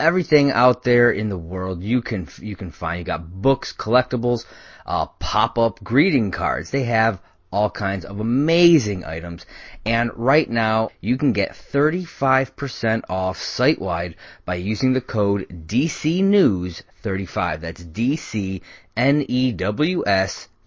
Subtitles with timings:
[0.00, 2.98] everything out there in the world you can you can find.
[2.98, 4.44] You got books, collectibles,
[4.86, 6.70] uh, pop-up greeting cards.
[6.70, 7.20] They have
[7.52, 9.44] all kinds of amazing items.
[9.84, 14.14] And right now, you can get 35% off site-wide
[14.44, 17.60] by using the code DCNews35.
[17.60, 18.58] That's D-C-N-E-W-S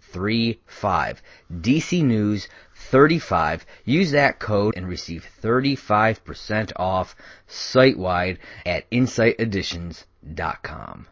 [0.02, 1.22] 35.
[1.52, 2.48] DC News
[2.94, 3.66] 35.
[3.86, 7.16] Use that code and receive 35% off
[7.48, 11.08] site-wide at insighteditions.com.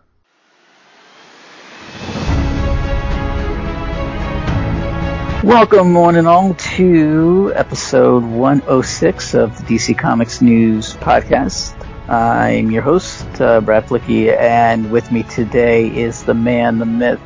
[5.43, 11.73] Welcome, one and all, to episode 106 of the DC Comics News podcast.
[12.07, 17.19] I'm your host, uh, Brad Filicky, and with me today is the man, the myth,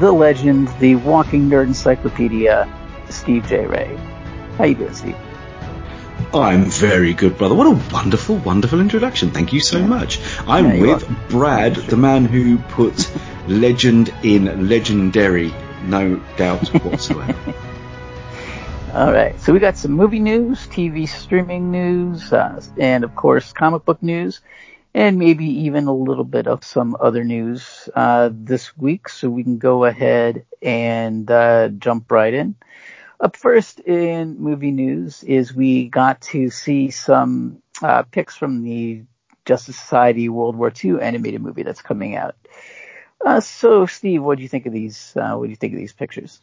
[0.00, 2.68] the legend, the walking nerd encyclopedia,
[3.12, 3.66] Steve J.
[3.66, 3.96] Ray.
[4.58, 5.16] How you doing, Steve?
[6.34, 7.54] I'm very good, brother.
[7.54, 9.30] What a wonderful, wonderful introduction.
[9.30, 9.86] Thank you so yeah.
[9.86, 10.20] much.
[10.46, 11.16] I'm yeah, with welcome.
[11.28, 13.10] Brad, the man who puts
[13.46, 15.52] legend in legendary
[15.84, 17.34] no doubt whatsoever.
[18.94, 23.52] All right, so we got some movie news, TV streaming news, uh, and of course
[23.52, 24.42] comic book news,
[24.92, 29.08] and maybe even a little bit of some other news uh, this week.
[29.08, 32.54] So we can go ahead and uh, jump right in.
[33.22, 39.04] Up first in movie news is we got to see some uh, pics from the
[39.44, 42.34] Justice Society World War II animated movie that's coming out.
[43.24, 45.16] Uh, so, Steve, what do you think of these?
[45.16, 46.40] Uh, what do you think of these pictures?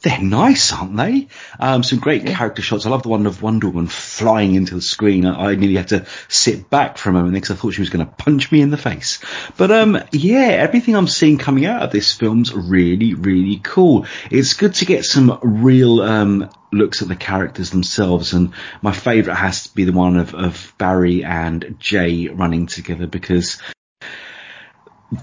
[0.00, 1.26] They're nice, aren't they?
[1.58, 2.34] Um, some great yeah.
[2.34, 2.86] character shots.
[2.86, 5.26] I love the one of Wonder Woman flying into the screen.
[5.26, 7.90] I, I nearly had to sit back for a moment because I thought she was
[7.90, 9.18] going to punch me in the face.
[9.56, 14.06] But um, yeah, everything I'm seeing coming out of this film's really, really cool.
[14.30, 19.36] It's good to get some real um, looks at the characters themselves, and my favourite
[19.36, 23.60] has to be the one of, of Barry and Jay running together because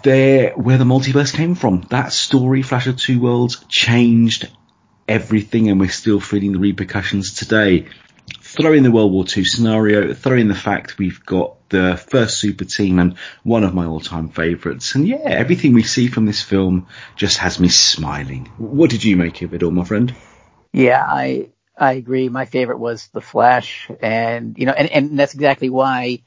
[0.04, 1.82] they're where the multiverse came from.
[1.92, 4.50] That story, Flash of Two Worlds, changed
[5.08, 7.88] everything and we're still feeling the repercussions today.
[8.42, 12.40] Throw in the World War II scenario, throw in the fact we've got the first
[12.40, 14.96] super team and one of my all-time favourites.
[14.96, 18.46] And yeah, everything we see from this film just has me smiling.
[18.58, 20.16] What did you make of it all, my friend?
[20.72, 22.30] Yeah, I I agree.
[22.30, 26.22] My favorite was the Flash, and you know, and and that's exactly why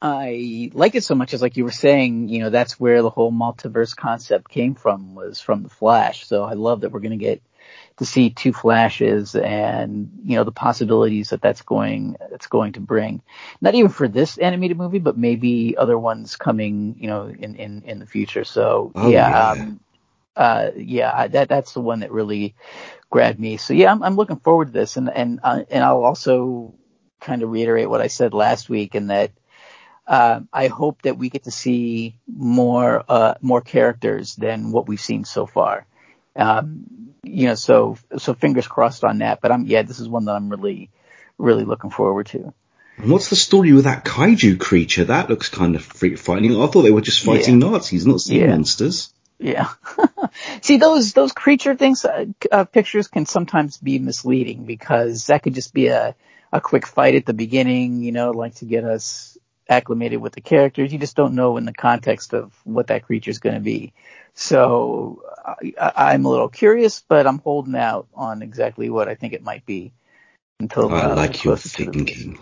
[0.00, 3.10] I like it so much is like you were saying, you know, that's where the
[3.10, 6.26] whole multiverse concept came from was from the Flash.
[6.26, 7.42] So I love that we're to get
[7.98, 12.80] to see two flashes and, you know, the possibilities that that's going, it's going to
[12.80, 13.22] bring.
[13.60, 17.82] Not even for this animated movie, but maybe other ones coming, you know, in, in,
[17.82, 18.44] in the future.
[18.44, 19.50] So oh, yeah, yeah.
[19.50, 19.80] Um,
[20.36, 22.54] uh, yeah, that, that's the one that really
[23.10, 23.56] grabbed me.
[23.56, 26.74] So yeah, I'm, I'm looking forward to this and, and, uh, and I'll also
[27.20, 29.32] kind of reiterate what I said last week in that,
[30.06, 34.98] uh, I hope that we get to see more uh, more characters than what we've
[35.00, 35.86] seen so far.
[36.38, 39.40] Um, you know, so so fingers crossed on that.
[39.40, 40.90] But I'm yeah, this is one that I'm really
[41.36, 42.52] really looking forward to.
[42.96, 45.04] And what's the story with that kaiju creature?
[45.04, 46.60] That looks kind of freak fighting.
[46.60, 47.70] I thought they were just fighting yeah.
[47.70, 48.48] Nazis, not sea yeah.
[48.48, 49.12] monsters.
[49.38, 49.68] Yeah.
[50.62, 55.54] See, those those creature things uh, uh, pictures can sometimes be misleading because that could
[55.54, 56.16] just be a
[56.52, 59.36] a quick fight at the beginning, you know, like to get us
[59.68, 60.92] acclimated with the characters.
[60.92, 63.92] You just don't know in the context of what that creature is going to be.
[64.34, 65.22] So
[65.76, 69.42] I, am a little curious, but I'm holding out on exactly what I think it
[69.42, 69.92] might be
[70.60, 72.38] until I uh, like your thinking.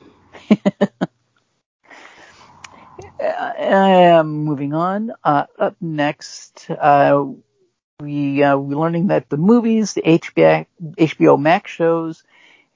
[3.19, 5.13] I am moving on.
[5.25, 7.25] Uh, up next, uh,
[8.01, 10.67] we uh, we're learning that the movies, the HBO
[10.99, 12.25] HBO Max shows,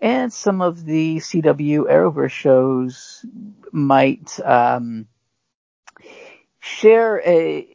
[0.00, 3.24] and some of the CW Arrowverse shows
[3.72, 5.06] might um,
[6.60, 7.66] share a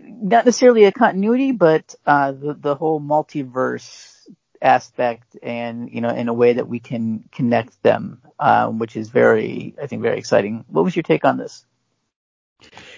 [0.00, 4.28] not necessarily a continuity, but uh, the the whole multiverse
[4.60, 9.10] aspect, and you know, in a way that we can connect them, um, which is
[9.10, 10.64] very, I think, very exciting.
[10.68, 11.64] What was your take on this?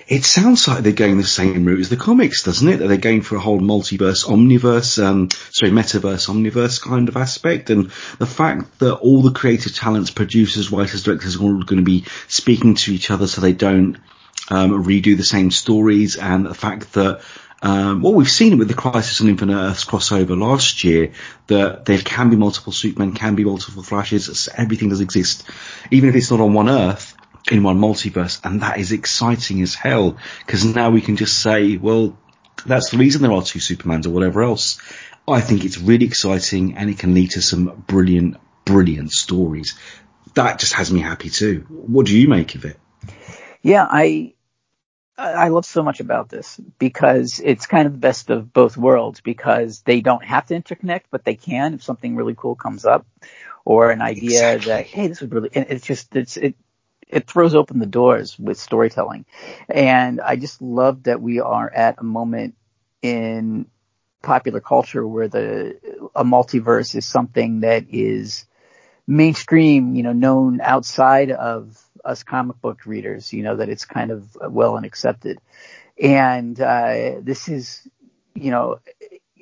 [0.08, 2.76] It sounds like they're going the same route as the comics, doesn't it?
[2.76, 7.70] That they're going for a whole multiverse, omniverse, um, sorry, metaverse, omniverse kind of aspect.
[7.70, 11.84] And the fact that all the creative talents, producers, writers, directors are all going to
[11.84, 13.96] be speaking to each other so they don't
[14.48, 17.22] um, redo the same stories and the fact that
[17.62, 21.12] Um, well, we've seen it with the Crisis on Infinite Earths crossover last year
[21.46, 24.48] that there can be multiple Supermen, can be multiple Flashes.
[24.54, 25.42] Everything does exist,
[25.90, 27.15] even if it's not on one Earth
[27.50, 31.76] in one multiverse, and that is exciting as hell because now we can just say,
[31.76, 32.18] well,
[32.64, 34.80] that's the reason there are two Supermans or whatever else.
[35.28, 39.78] I think it's really exciting and it can lead to some brilliant, brilliant stories.
[40.34, 41.66] That just has me happy too.
[41.68, 42.78] What do you make of it?
[43.62, 44.34] Yeah, I
[45.18, 49.22] I love so much about this because it's kind of the best of both worlds
[49.22, 53.06] because they don't have to interconnect, but they can if something really cool comes up
[53.64, 54.72] or an idea exactly.
[54.72, 55.50] that hey, this would really.
[55.52, 56.54] It's just it's it
[57.08, 59.24] it throws open the doors with storytelling,
[59.68, 62.54] and I just love that we are at a moment
[63.02, 63.66] in
[64.22, 65.78] popular culture where the
[66.14, 68.46] a multiverse is something that is
[69.06, 74.10] mainstream, you know, known outside of us comic book readers, you know, that it's kind
[74.10, 75.38] of well and accepted.
[76.00, 77.86] And uh, this is,
[78.34, 78.80] you know,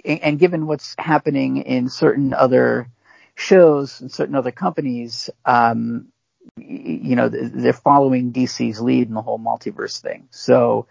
[0.05, 2.89] and, given what's happening in certain other
[3.35, 6.09] shows and certain other companies, um,
[6.57, 10.29] you know, they're following DC's lead in the whole multiverse thing.
[10.31, 10.87] So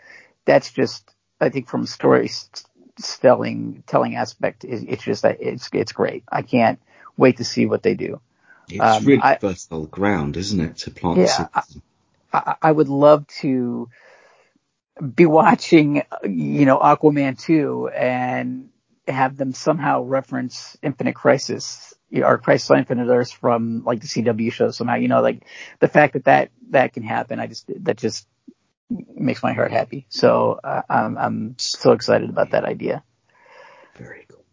[0.45, 2.30] that's just, I think from story
[3.21, 6.24] telling, telling aspect, it's just, it's, it's great.
[6.31, 6.80] I can't
[7.18, 8.19] wait to see what they do.
[8.69, 11.48] It's um, really I, fertile ground, isn't it, to plant yeah,
[12.33, 13.89] I, I, would love to
[15.16, 18.69] be watching, you know, Aquaman 2 and
[19.07, 24.51] have them somehow reference Infinite Crisis or Crisis on Infinite Earths from like the CW
[24.51, 25.45] show somehow, you know, like
[25.80, 28.27] the fact that that, that can happen, I just, that just
[28.89, 30.06] makes my heart happy.
[30.10, 33.04] So uh, I'm, I'm so excited about that idea.
[33.95, 34.44] Very cool.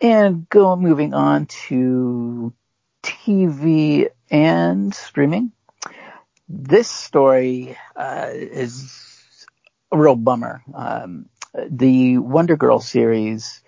[0.00, 2.52] And go moving on to
[3.02, 5.52] TV and streaming.
[6.48, 9.46] This story uh, is
[9.90, 10.62] a real bummer.
[10.74, 11.28] Um,
[11.70, 13.62] the Wonder Girl series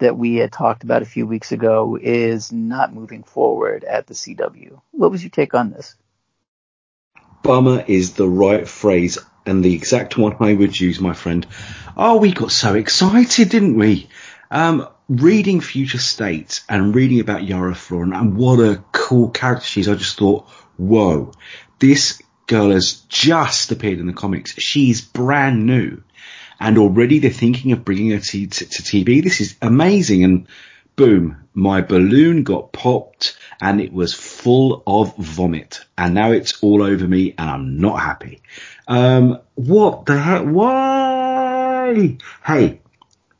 [0.00, 4.14] that we had talked about a few weeks ago is not moving forward at the
[4.14, 4.80] CW.
[4.90, 5.94] What was your take on this?
[7.42, 11.46] Bummer is the right phrase and the exact one I would use, my friend.
[11.96, 14.08] Oh, we got so excited, didn't we?
[14.50, 19.80] Um, reading Future State and reading about Yara Flor and what a cool character she
[19.80, 21.32] is, I just thought, whoa,
[21.78, 24.54] this girl has just appeared in the comics.
[24.54, 26.02] She's brand new.
[26.60, 29.22] And already they're thinking of bringing it to, to, to TV.
[29.22, 30.24] This is amazing.
[30.24, 30.46] And
[30.94, 35.80] boom, my balloon got popped and it was full of vomit.
[35.96, 38.42] And now it's all over me and I'm not happy.
[38.86, 40.44] Um, what the heck?
[40.44, 42.18] Why?
[42.44, 42.80] Hey,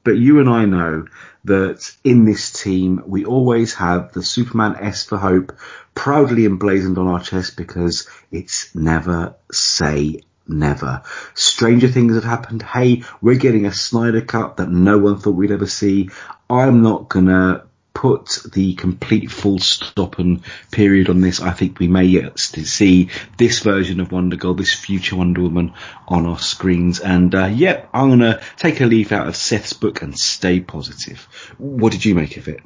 [0.04, 1.06] but you and I know
[1.44, 5.56] that in this team we always have the Superman S for Hope
[5.94, 10.20] proudly emblazoned on our chest because it's never say
[10.50, 11.02] never.
[11.34, 12.62] Stranger things have happened.
[12.62, 16.10] Hey, we're getting a Snyder cut that no one thought we'd ever see.
[16.48, 21.40] I'm not gonna put the complete full stop and period on this.
[21.40, 25.74] I think we may yet see this version of Wonder Girl, this future Wonder Woman
[26.08, 27.00] on our screens.
[27.00, 31.20] And uh, yeah, I'm to take a leaf out of Seth's book and stay positive.
[31.58, 32.60] What did you make of it?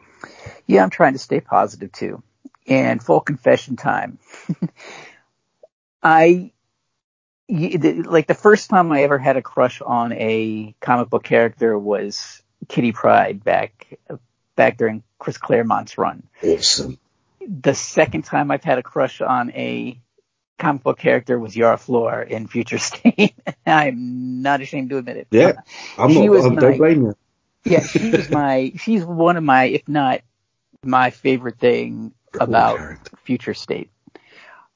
[0.66, 2.22] Yeah, I'm trying to stay positive too.
[2.66, 4.18] And full confession time.
[6.02, 6.52] I
[7.48, 12.42] like the first time I ever had a crush on a comic book character was
[12.68, 13.98] Kitty Pryde back
[14.56, 16.22] back during Chris Claremont's run.
[16.42, 16.98] Awesome.
[17.46, 19.98] The second time I've had a crush on a
[20.58, 23.34] comic book character was Yara Flor in Future State.
[23.66, 25.26] I'm not ashamed to admit it.
[25.30, 25.52] Yeah,
[25.98, 27.16] I'm she not, was I'm, my, don't blame you.
[27.64, 30.20] yeah, she was my, she's one of my, if not
[30.82, 33.16] my favorite thing cool about character.
[33.24, 33.90] Future State.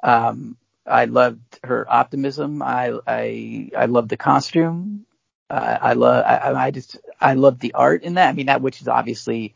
[0.03, 0.57] Um,
[0.89, 2.63] I loved her optimism.
[2.63, 5.07] I, I, I loved the costume.
[5.51, 8.29] Uh, I love, I, I just, I love the art in that.
[8.29, 9.55] I mean, that which is obviously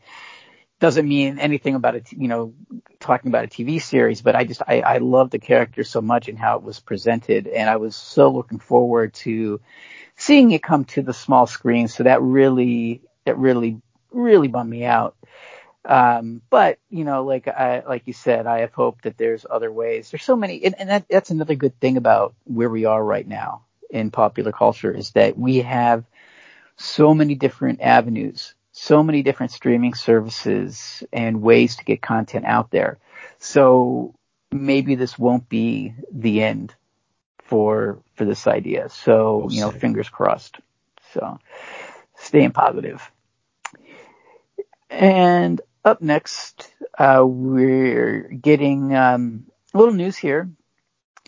[0.79, 2.53] doesn't mean anything about it, you know,
[2.99, 6.27] talking about a TV series, but I just, I, I love the character so much
[6.27, 7.47] and how it was presented.
[7.47, 9.61] And I was so looking forward to
[10.17, 11.87] seeing it come to the small screen.
[11.87, 15.15] So that really, that really, really bummed me out.
[15.85, 19.71] Um, but you know, like I, like you said, I have hope that there's other
[19.71, 20.11] ways.
[20.11, 23.27] There's so many, and, and that, that's another good thing about where we are right
[23.27, 26.05] now in popular culture is that we have
[26.77, 32.71] so many different avenues, so many different streaming services and ways to get content out
[32.71, 32.97] there.
[33.39, 34.15] So
[34.51, 36.73] maybe this won't be the end
[37.39, 38.89] for, for this idea.
[38.89, 40.57] So, you know, fingers crossed.
[41.13, 41.39] So
[42.15, 43.11] staying positive.
[44.89, 50.49] And up next, uh, we're getting, um, a little news here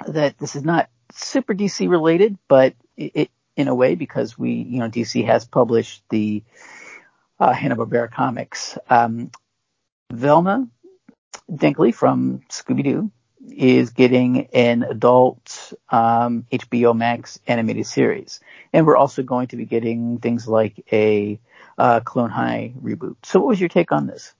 [0.08, 4.52] that this is not super DC related, but it, it in a way because we,
[4.52, 6.44] you know, DC has published the
[7.40, 8.78] uh, Hanna-Barbera comics.
[8.90, 9.32] Um,
[10.12, 10.68] Velma
[11.52, 13.12] Dinkley from Scooby-Doo
[13.50, 18.40] is getting an adult um, HBO Max animated series,
[18.74, 21.40] and we're also going to be getting things like a
[21.78, 23.18] uh, Clone High reboot.
[23.24, 24.34] So, what was your take on this?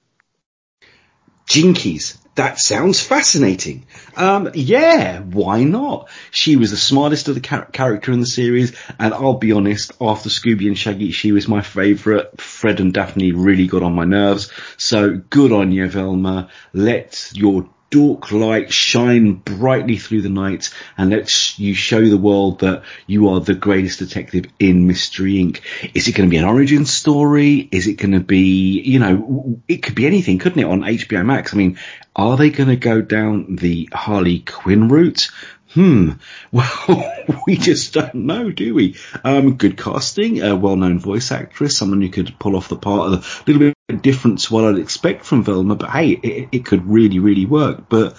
[1.48, 2.18] Jinkies.
[2.36, 3.86] That sounds fascinating.
[4.18, 6.10] Um, yeah, why not?
[6.32, 9.94] She was the smartest of the char- character in the series, and I'll be honest,
[10.02, 12.42] after Scooby and Shaggy, she was my favourite.
[12.42, 14.52] Fred and Daphne really got on my nerves.
[14.76, 16.50] So good on you, Velma.
[16.74, 22.60] Let your dork light shine brightly through the night and let you show the world
[22.60, 25.62] that you are the greatest detective in Mystery Inc.
[25.94, 27.70] Is it going to be an origin story?
[27.72, 31.26] Is it going to be, you know, it could be anything, couldn't it, on HBO
[31.26, 31.54] Max?
[31.54, 31.80] I mean,
[32.14, 35.30] are they going to go down the Harley Quinn route?
[35.76, 36.12] Hmm.
[36.88, 38.96] Well, we just don't know, do we?
[39.24, 43.44] Um, good casting, a well-known voice actress, someone who could pull off the part, a
[43.46, 47.20] little bit different to what I'd expect from Velma, but hey, it, it could really,
[47.20, 47.90] really work.
[47.90, 48.16] But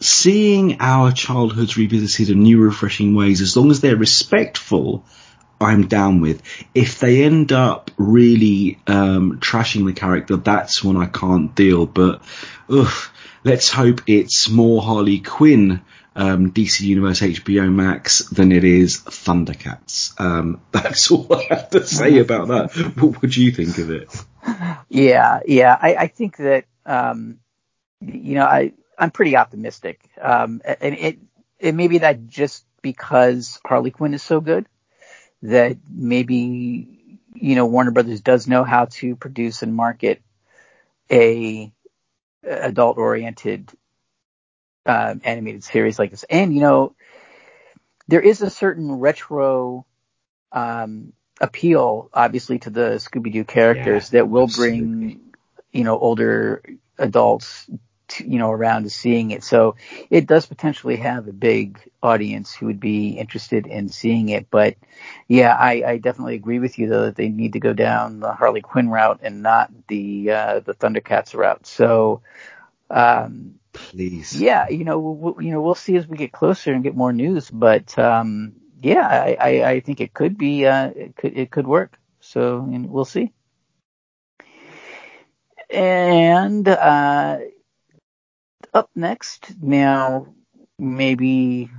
[0.00, 5.04] seeing our childhoods revisited in new, refreshing ways, as long as they're respectful,
[5.60, 6.42] I'm down with.
[6.74, 11.84] If they end up really um, trashing the character, that's when I can't deal.
[11.84, 12.22] But
[12.70, 13.10] ugh,
[13.44, 15.82] let's hope it's more Harley Quinn
[16.16, 20.18] um, DC Universe HBO Max than it is Thundercats.
[20.20, 22.94] Um, that's all I have to say about that.
[22.96, 24.24] What would you think of it?
[24.88, 27.38] Yeah, yeah, I, I think that um,
[28.00, 31.18] you know I I'm pretty optimistic, um, and it
[31.58, 34.66] it may be that just because Harley Quinn is so good
[35.42, 40.22] that maybe you know Warner Brothers does know how to produce and market
[41.10, 41.72] a
[42.42, 43.70] adult oriented
[44.86, 46.24] uh, animated series like this.
[46.24, 46.94] And you know,
[48.08, 49.86] there is a certain retro
[50.52, 54.78] um, appeal, obviously, to the Scooby Doo characters yeah, that will absolutely.
[54.80, 55.20] bring
[55.72, 56.62] you know older
[56.98, 57.70] adults
[58.08, 59.44] to, you know around to seeing it.
[59.44, 59.76] So
[60.10, 64.48] it does potentially have a big audience who would be interested in seeing it.
[64.50, 64.76] But
[65.28, 68.32] yeah, I, I definitely agree with you though that they need to go down the
[68.32, 71.66] Harley Quinn route and not the uh, the Thundercats route.
[71.66, 72.22] So
[72.90, 74.40] um, Please.
[74.40, 77.12] Yeah, you know, we'll, you know, we'll see as we get closer and get more
[77.12, 81.50] news, but um, yeah, I, I, I, think it could be, uh, it could, it
[81.50, 81.98] could work.
[82.20, 83.32] So we'll see.
[85.68, 87.38] And uh,
[88.74, 90.34] up next, now
[90.78, 91.70] maybe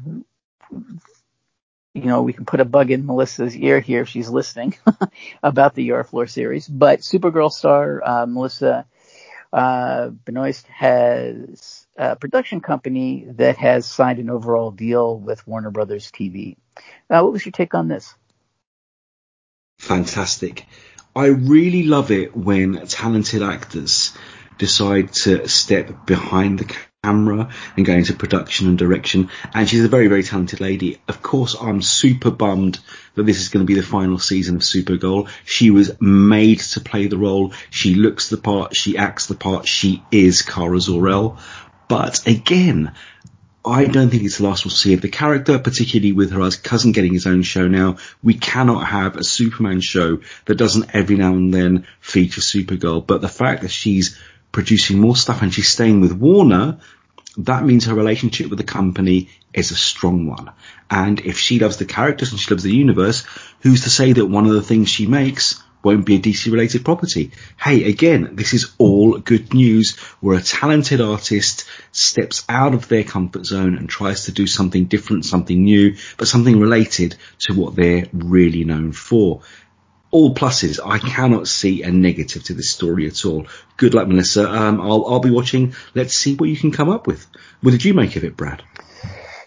[1.94, 4.76] you know, we can put a bug in Melissa's ear here if she's listening
[5.44, 6.68] about the Yara Flor series.
[6.68, 8.86] But Supergirl star uh, Melissa
[9.52, 16.12] uh, Benoist has a production company that has signed an overall deal with Warner Brothers
[16.12, 16.58] TV.
[17.10, 18.16] Uh, what was your take on this?
[19.80, 20.66] Fantastic.
[21.16, 24.16] I really love it when talented actors
[24.58, 29.30] decide to step behind the camera and go into production and direction.
[29.54, 31.02] And she's a very, very talented lady.
[31.08, 32.80] Of course, I'm super bummed
[33.16, 35.28] that this is going to be the final season of Supergirl.
[35.44, 37.54] She was made to play the role.
[37.72, 38.76] She looks the part.
[38.76, 39.68] She acts the part.
[39.68, 41.40] She is Kara Zor-El.
[41.92, 42.94] But again,
[43.66, 46.56] I don't think it's the last we'll see of the character, particularly with her as
[46.56, 47.98] cousin getting his own show now.
[48.24, 53.06] We cannot have a Superman show that doesn't every now and then feature Supergirl.
[53.06, 54.18] But the fact that she's
[54.54, 56.80] producing more stuff and she's staying with Warner,
[57.40, 60.50] that means her relationship with the company is a strong one.
[60.90, 63.26] And if she loves the characters and she loves the universe,
[63.64, 66.86] who's to say that one of the things she makes won't be a DC related
[66.86, 67.32] property?
[67.58, 73.04] Hey, again, this is all good news where a talented artist steps out of their
[73.04, 77.76] comfort zone and tries to do something different, something new, but something related to what
[77.76, 79.42] they're really known for
[80.12, 80.80] all pluses.
[80.84, 83.48] I cannot see a negative to this story at all.
[83.78, 84.50] Good luck, Melissa.
[84.50, 85.74] Um, I'll, I'll be watching.
[85.96, 87.26] Let's see what you can come up with.
[87.62, 88.62] What did you make of it, Brad?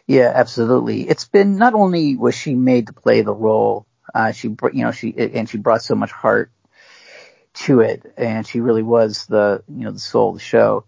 [0.06, 1.08] Yeah, absolutely.
[1.08, 4.92] It's been not only was she made to play the role, uh, she, you know,
[4.92, 6.50] she, and she brought so much heart
[7.54, 10.84] to it, and she really was the, you know, the soul of the show.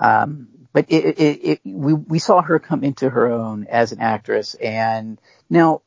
[0.00, 4.00] Um, but it, it, it, we, we saw her come into her own as an
[4.00, 5.82] actress, and now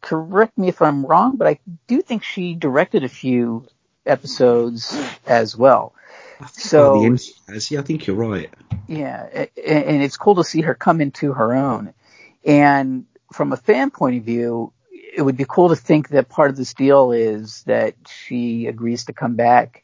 [0.00, 3.66] correct me if I'm wrong, but I do think she directed a few
[4.04, 5.94] episodes as well.
[6.52, 7.16] So,
[7.70, 8.50] yeah, I think you're right.
[8.88, 11.94] Yeah, and it's cool to see her come into her own.
[12.44, 14.72] And from a fan point of view,
[15.16, 19.06] it would be cool to think that part of this deal is that she agrees
[19.06, 19.82] to come back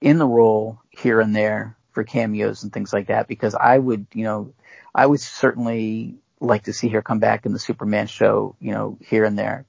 [0.00, 4.08] in the role here and there for cameos and things like that because I would,
[4.12, 4.52] you know,
[4.92, 8.98] I would certainly like to see her come back in the Superman show, you know,
[9.00, 9.66] here and there,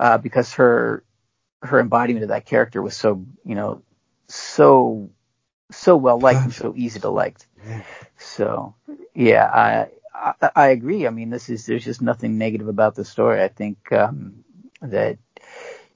[0.00, 1.04] uh, because her
[1.62, 3.82] her embodiment of that character was so, you know,
[4.26, 5.10] so
[5.70, 7.38] so well liked and so easy to like.
[8.18, 8.74] So
[9.14, 11.06] yeah, I, I, I agree.
[11.06, 13.42] I mean, this is there's just nothing negative about the story.
[13.42, 14.44] I think um,
[14.80, 15.18] that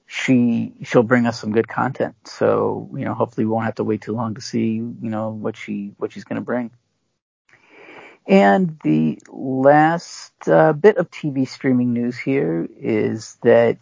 [0.05, 2.15] she she'll bring us some good content.
[2.25, 5.29] So you know, hopefully we won't have to wait too long to see you know
[5.29, 6.71] what she what she's going to bring.
[8.27, 13.79] And the last uh, bit of TV streaming news here is that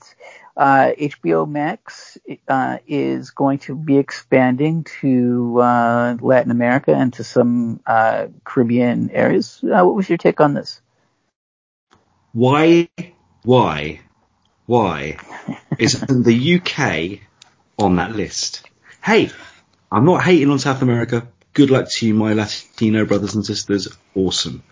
[0.57, 7.23] uh, HBO Max uh, is going to be expanding to uh, Latin America and to
[7.23, 9.61] some uh, Caribbean areas.
[9.63, 10.81] Uh, what was your take on this?
[12.33, 12.89] Why,
[13.43, 14.01] why,
[14.65, 15.17] why
[15.77, 17.19] isn't the UK
[17.77, 18.67] on that list?
[19.03, 19.29] Hey,
[19.91, 21.27] I'm not hating on South America.
[21.53, 23.87] Good luck to you, my Latino brothers and sisters.
[24.15, 24.63] Awesome.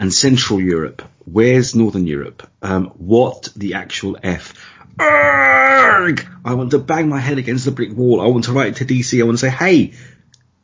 [0.00, 1.02] And Central Europe.
[1.24, 2.48] Where's Northern Europe?
[2.62, 4.54] Um, what the actual F?
[5.00, 8.20] I want to bang my head against the brick wall.
[8.20, 9.20] I want to write to DC.
[9.20, 9.92] I want to say, hey,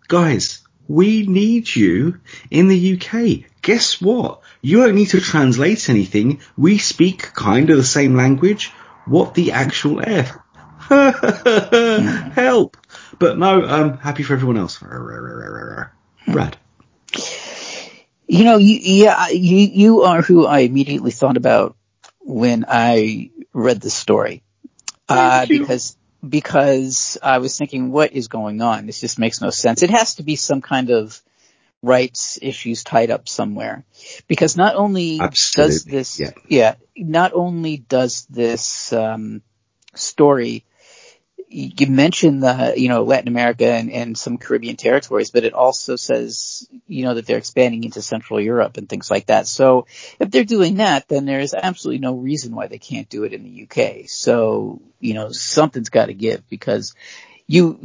[0.08, 3.50] guys, we need you in the UK.
[3.62, 4.40] Guess what?
[4.60, 6.40] You don't need to translate anything.
[6.56, 8.70] We speak kind of the same language.
[9.06, 10.36] What the actual F?
[12.34, 12.76] Help!
[13.18, 14.78] But no, um, happy for everyone else.
[16.26, 16.56] Brad.
[18.26, 21.76] You know, you, yeah, you, you are who I immediately thought about
[22.20, 24.42] when I read the story.
[25.08, 25.96] Uh, because,
[26.26, 28.84] because I was thinking, what is going on?
[28.84, 29.82] This just makes no sense.
[29.82, 31.22] It has to be some kind of
[31.82, 33.84] rights issues tied up somewhere.
[34.28, 35.72] Because not only Absolutely.
[35.72, 36.30] does this, yeah.
[36.48, 39.42] yeah, not only does this, um,
[39.96, 40.64] story
[41.54, 45.94] you mentioned the, you know, Latin America and, and some Caribbean territories, but it also
[45.94, 49.46] says, you know, that they're expanding into Central Europe and things like that.
[49.46, 49.86] So
[50.18, 53.44] if they're doing that, then there's absolutely no reason why they can't do it in
[53.44, 54.08] the UK.
[54.08, 56.94] So, you know, something's got to give because
[57.46, 57.78] you,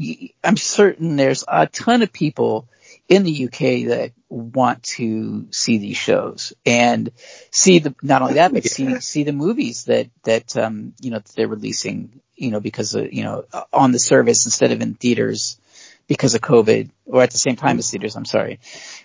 [0.44, 2.68] I'm certain there's a ton of people
[3.10, 7.12] in the UK that want to see these shows and
[7.52, 11.18] see the, not only that, but see, see the movies that, that, um, you know,
[11.18, 14.96] that they're releasing you know, because of, you know, on the service instead of in
[14.96, 15.60] theaters
[16.08, 18.60] because of COVID or at the same time as theaters, I'm sorry,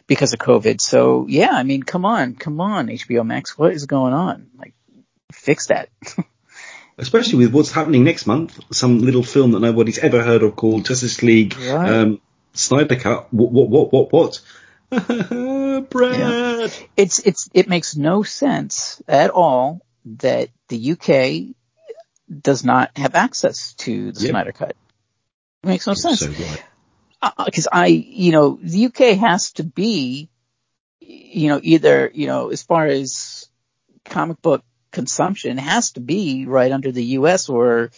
[0.06, 0.80] because of COVID.
[0.80, 4.50] So yeah, I mean, come on, come on, HBO Max, what is going on?
[4.56, 4.74] Like,
[5.32, 5.90] fix that.
[6.98, 10.86] Especially with what's happening next month, some little film that nobody's ever heard of called
[10.86, 11.90] Justice League, right.
[11.90, 12.20] um,
[12.54, 13.32] Snyder Cut.
[13.32, 14.40] What, what, what, what, what?
[15.90, 16.18] Brad.
[16.18, 16.68] Yeah.
[16.96, 21.54] It's, it's, it makes no sense at all that the UK
[22.40, 24.30] does not have access to the yep.
[24.30, 24.76] Snyder Cut.
[25.62, 26.24] It makes no You're sense.
[26.24, 30.28] Because so uh, I, you know, the UK has to be,
[31.00, 33.48] you know, either, you know, as far as
[34.04, 37.90] comic book consumption, has to be right under the US or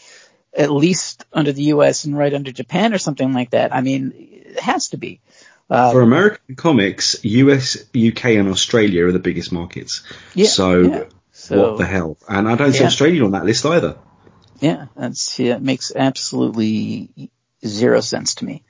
[0.57, 3.75] at least under the US and right under Japan or something like that.
[3.75, 5.21] I mean, it has to be.
[5.69, 10.03] Uh, For American comics, US, UK, and Australia are the biggest markets.
[10.35, 11.05] Yeah, so, yeah.
[11.33, 12.17] so what the hell?
[12.29, 12.87] And I don't see yeah.
[12.87, 13.99] Australia on that list either.
[14.61, 17.31] Yeah, that's yeah, it makes absolutely
[17.65, 18.63] zero sense to me.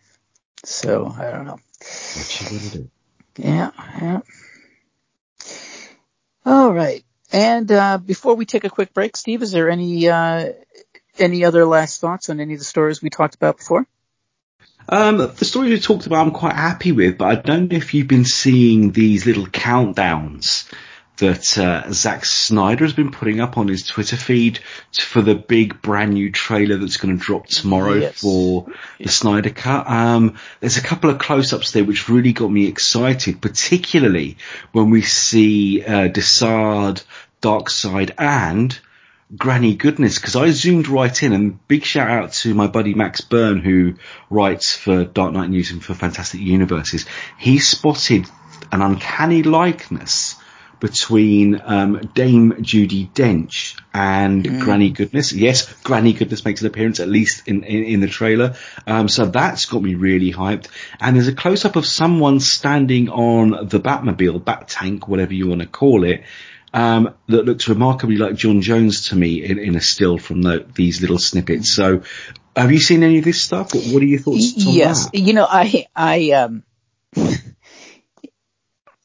[0.64, 1.61] So I don't know.
[2.16, 2.90] What you gonna do?
[3.37, 3.70] Yeah,
[4.01, 4.20] yeah.
[6.44, 7.05] All right.
[7.33, 10.53] And uh, before we take a quick break, Steve, is there any uh,
[11.18, 13.87] any other last thoughts on any of the stories we talked about before?
[14.88, 17.92] Um, the stories we talked about, I'm quite happy with, but I don't know if
[17.94, 20.70] you've been seeing these little countdowns
[21.16, 24.61] that uh, Zack Snyder has been putting up on his Twitter feed
[24.92, 28.20] for the big brand new trailer that's going to drop tomorrow yes.
[28.20, 28.66] for
[28.98, 29.88] the Snyder Cut.
[29.88, 34.37] Um, there's a couple of close-ups there which really got me excited, particularly
[34.72, 37.02] when we see uh, Desaad,
[37.40, 38.79] Darkseid, and
[39.35, 43.23] Granny Goodness, because I zoomed right in and big shout out to my buddy Max
[43.23, 43.95] Byrne who
[44.31, 47.07] writes for Dark Knight News and for Fantastic Universes.
[47.39, 48.27] He spotted
[48.71, 50.37] an uncanny likeness
[50.79, 54.61] between um, Dame Judi Dench and mm.
[54.61, 55.33] Granny Goodness.
[55.33, 58.55] Yes, Granny Goodness makes an appearance at least in in, in the trailer.
[58.87, 60.69] Um, so that's got me really hyped.
[61.01, 65.49] And there's a close up of someone standing on the Batmobile, Bat Tank, whatever you
[65.49, 66.25] want to call it.
[66.72, 70.66] Um, that looks remarkably like J'onn J'onzz to me in, in a still from the,
[70.74, 71.70] these little snippets.
[71.70, 72.02] So,
[72.55, 73.74] have you seen any of this stuff?
[73.74, 74.52] What, what are your thoughts?
[74.57, 76.64] yes, you know, I I um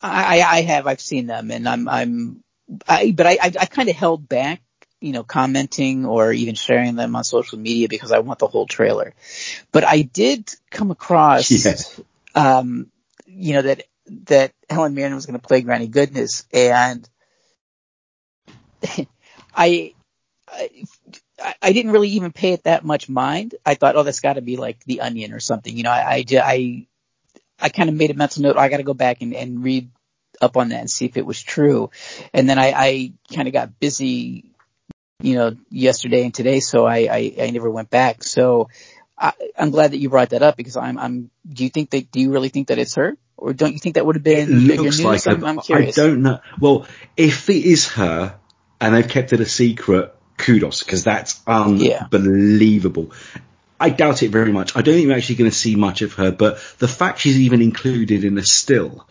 [0.01, 2.43] I, I have, I've seen them and I'm, I'm,
[2.87, 4.61] I, but I, I, I kind of held back,
[4.99, 8.65] you know, commenting or even sharing them on social media because I want the whole
[8.65, 9.13] trailer.
[9.71, 11.99] But I did come across, yes.
[12.33, 12.87] um,
[13.27, 13.83] you know, that,
[14.25, 17.07] that Helen Mirren was going to play Granny Goodness and
[19.55, 19.93] I,
[20.47, 20.69] I,
[21.61, 23.55] I didn't really even pay it that much mind.
[23.65, 25.75] I thought, oh, that's got to be like the Onion or something.
[25.75, 26.87] You know, I, I, I,
[27.59, 28.57] I kind of made a mental note.
[28.57, 29.89] I got to go back and, and read
[30.41, 31.91] up on that and see if it was true.
[32.33, 34.51] And then I, I kind of got busy,
[35.21, 38.23] you know, yesterday and today, so I, I, I never went back.
[38.23, 38.69] So
[39.17, 41.29] I, I'm glad that you brought that up because I'm, I'm.
[41.47, 42.11] Do you think that?
[42.11, 44.51] Do you really think that it's her, or don't you think that would have been
[44.51, 45.27] It bigger looks news?
[45.27, 45.97] like I'm, I'm curious.
[45.99, 46.39] I don't know.
[46.59, 48.39] Well, if it is her
[48.81, 53.11] and they've kept it a secret, kudos because that's unbelievable.
[53.79, 54.75] I doubt it very much.
[54.75, 57.39] I don't think we're actually going to see much of her, but the fact she's
[57.39, 59.07] even included in a still.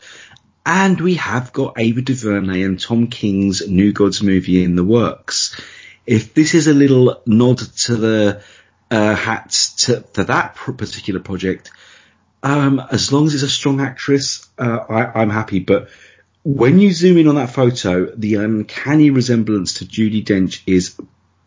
[0.66, 5.58] And we have got Ava DuVernay and Tom King's New Gods movie in the works.
[6.06, 8.42] If this is a little nod to the
[8.90, 11.70] uh, hats to, to that particular project,
[12.42, 15.60] um, as long as it's a strong actress, uh, I, I'm happy.
[15.60, 15.88] But
[16.42, 20.96] when you zoom in on that photo, the uncanny resemblance to Judi Dench is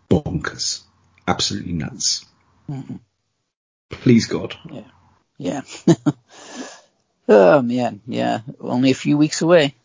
[0.10, 0.82] bonkers.
[1.28, 2.26] Absolutely nuts.
[3.90, 4.56] Please God.
[4.70, 4.82] Yeah.
[5.38, 5.62] Yeah.
[7.28, 8.42] oh man, yeah.
[8.60, 9.76] Only a few weeks away.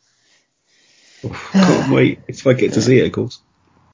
[1.23, 3.41] Can't wait if I get to see it, of course.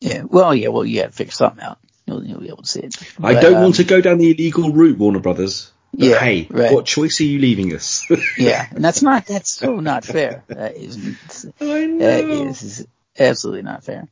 [0.01, 0.23] Yeah.
[0.23, 0.69] Well, yeah.
[0.69, 1.09] Well, yeah.
[1.09, 1.79] Figure something out.
[2.07, 2.97] You'll, you'll be able to see it.
[3.23, 5.71] I don't um, want to go down the illegal route, Warner Brothers.
[5.97, 6.73] But Yeah, hey, right.
[6.73, 8.05] what choice are you leaving us?
[8.39, 9.27] Yeah, and that's not.
[9.27, 10.43] That's so not fair.
[10.49, 10.97] That is.
[11.61, 12.07] I know.
[12.49, 12.87] is
[13.19, 14.09] absolutely not fair.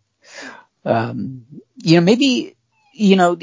[0.85, 2.57] Um, you know, maybe,
[2.93, 3.37] you know,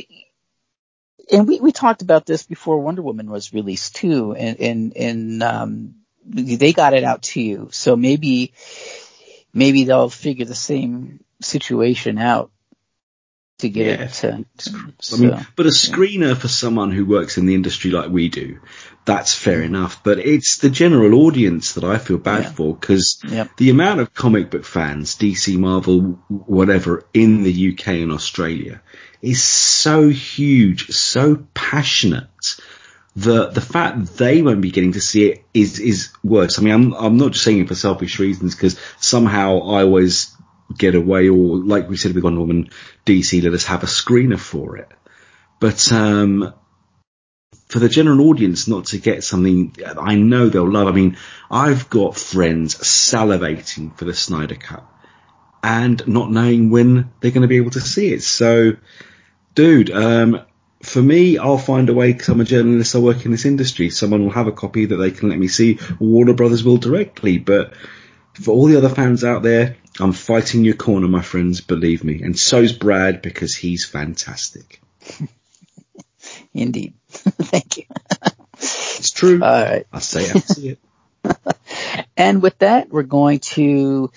[1.32, 5.43] and we, we talked about this before Wonder Woman was released too, and, and, and,
[5.43, 7.69] um, they got it out to you.
[7.71, 8.54] So maybe,
[9.54, 12.52] maybe they'll figure the same situation out
[13.60, 14.06] to get Yeah.
[14.06, 14.45] it to,
[15.13, 18.60] I mean, but a screener for someone who works in the industry like we do,
[19.06, 20.04] that's fair enough.
[20.04, 22.52] But it's the general audience that I feel bad Yeah.
[22.52, 23.58] for because Yep.
[23.58, 28.82] the amount of comic book fans, DC, Marvel, whatever, in the UK and Australia
[29.22, 32.56] is so huge, so passionate.
[33.15, 36.58] The the fact they won't be getting to see it is is worse.
[36.58, 40.32] I mean, I'm I'm not just saying it for selfish reasons because somehow I always
[40.77, 42.69] get away, or like we said with Wonder Woman,
[43.05, 44.89] DC let us have a screener for it.
[45.60, 46.53] But um,
[47.69, 50.88] for the general audience not to get something I know they'll love.
[50.88, 51.17] I mean,
[51.49, 54.86] I've got friends salivating for the Snyder Cut
[55.63, 58.23] and not knowing when they're going to be able to see it.
[58.23, 58.73] So,
[59.55, 60.41] dude, um,
[60.82, 62.95] for me, I'll find a way because I'm a journalist.
[62.95, 63.89] I work in this industry.
[63.89, 65.79] Someone will have a copy that they can let me see.
[65.99, 67.73] Warner Brothers will directly, but
[68.34, 71.62] for all the other fans out there, I'm fighting your corner, my friends.
[71.62, 72.21] Believe me.
[72.21, 74.82] And so's Brad because he's fantastic.
[76.54, 76.93] indeed.
[77.10, 77.86] Thank you.
[78.54, 79.41] It's true.
[79.43, 79.86] All right.
[79.91, 80.36] I say it.
[80.36, 80.80] I see it.
[82.19, 84.12] And with that, we're going to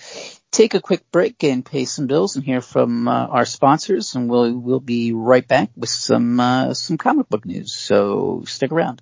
[0.51, 4.29] take a quick break and pay some bills and hear from uh, our sponsors, and
[4.29, 7.73] we'll we'll be right back with some uh, some comic book news.
[7.73, 9.01] So stick around.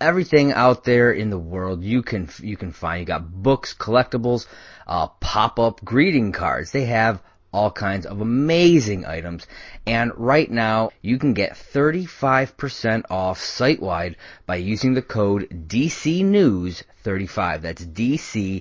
[0.00, 3.00] everything out there in the world you can you can find.
[3.00, 4.46] You got books, collectibles,
[4.86, 6.70] uh, pop-up greeting cards.
[6.72, 9.46] They have all kinds of amazing items.
[9.86, 17.62] And right now, you can get 35% off site-wide by using the code DCNews35.
[17.62, 18.60] That's D-C-N-E-W-S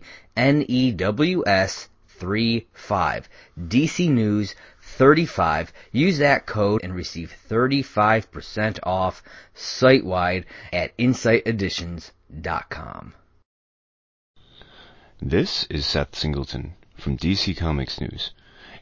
[2.08, 3.30] 35.
[3.60, 4.56] DC News
[4.98, 5.74] 35.
[5.92, 9.22] Use that code and receive 35% off
[9.54, 13.14] site-wide at insighteditions.com.
[15.22, 18.32] This is Seth Singleton from DC Comics News,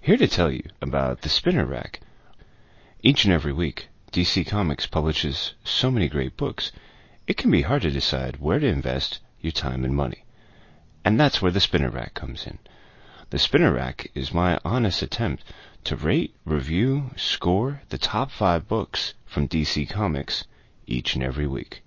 [0.01, 1.99] here to tell you about the Spinner Rack.
[3.01, 6.71] Each and every week, DC Comics publishes so many great books,
[7.25, 10.25] it can be hard to decide where to invest your time and money.
[11.03, 12.59] And that's where the Spinner Rack comes in.
[13.29, 15.43] The Spinner Rack is my honest attempt
[15.85, 20.45] to rate, review, score the top five books from DC Comics
[20.87, 21.83] each and every week.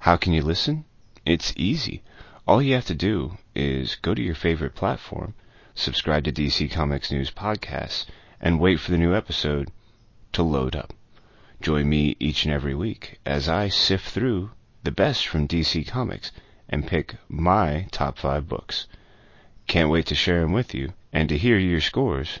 [0.00, 0.84] How can you listen?
[1.24, 2.02] It's easy.
[2.46, 5.32] All you have to do is go to your favorite platform,
[5.74, 8.04] subscribe to DC Comics News Podcasts,
[8.38, 9.70] and wait for the new episode
[10.32, 10.92] to load up.
[11.62, 14.50] Join me each and every week as I sift through
[14.82, 16.32] the best from DC Comics
[16.68, 18.86] and pick my top five books.
[19.66, 22.40] Can't wait to share them with you and to hear your scores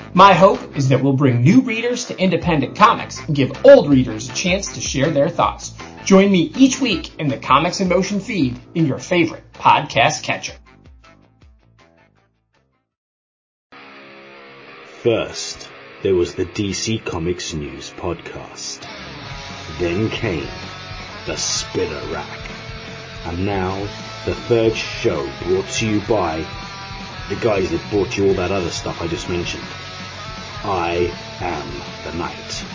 [0.13, 4.29] My hope is that we'll bring new readers to independent comics and give old readers
[4.29, 5.71] a chance to share their thoughts.
[6.03, 10.51] Join me each week in the Comics in Motion feed in your favorite podcast catcher.
[15.01, 15.69] First,
[16.03, 18.85] there was the DC Comics News podcast.
[19.79, 20.49] Then came
[21.25, 22.51] the Spinner Rack.
[23.27, 23.79] And now,
[24.25, 26.45] the third show brought to you by
[27.29, 29.63] the guys that brought you all that other stuff I just mentioned.
[30.63, 31.67] I am
[32.03, 32.65] the Night.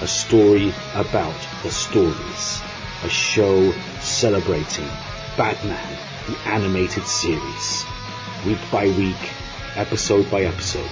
[0.00, 2.62] A story about the stories.
[3.02, 4.88] A show celebrating
[5.36, 7.84] Batman, the animated series.
[8.46, 9.30] Week by week,
[9.74, 10.88] episode by episode.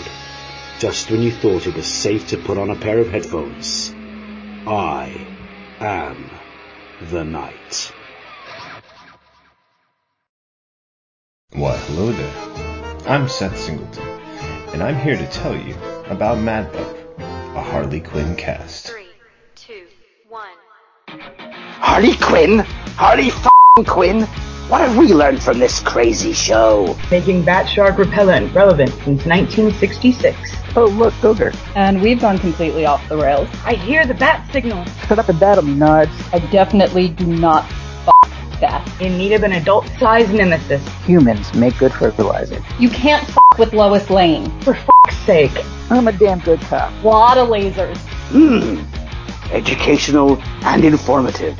[0.80, 3.94] Just when you thought it was safe to put on a pair of headphones,
[4.66, 5.26] I
[5.78, 6.30] am
[7.10, 7.92] the Night.
[11.52, 13.06] Why, hello there.
[13.06, 14.13] I'm Seth Singleton,
[14.74, 15.72] and I'm here to tell you
[16.06, 16.98] about Mad Love,
[17.54, 18.88] a Harley Quinn cast.
[18.88, 19.06] Three,
[19.54, 19.86] two,
[20.28, 20.48] one.
[21.78, 22.58] Harley Quinn?
[22.58, 24.22] Harley f***ing Quinn?
[24.66, 26.98] What have we learned from this crazy show?
[27.08, 30.36] making bat shark repellent relevant since 1966.
[30.74, 31.52] Oh, look, Ogre.
[31.76, 33.48] And we've gone completely off the rails.
[33.64, 34.84] I hear the bat signal.
[35.06, 36.34] Shut up and battle me, Nards.
[36.34, 37.64] I definitely do not
[38.54, 39.00] f that.
[39.00, 40.86] In need of an adult-sized nemesis.
[41.04, 42.62] Humans make good fertilizer.
[42.78, 44.50] You can't f with Lois Lane.
[44.60, 45.64] For f***'s sake.
[45.90, 46.92] I'm a damn good cop.
[47.04, 47.98] Lot of lasers.
[48.30, 48.82] Hmm.
[49.52, 51.56] Educational and informative.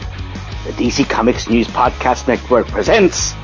[0.65, 3.35] The DC Comics News Podcast Network presents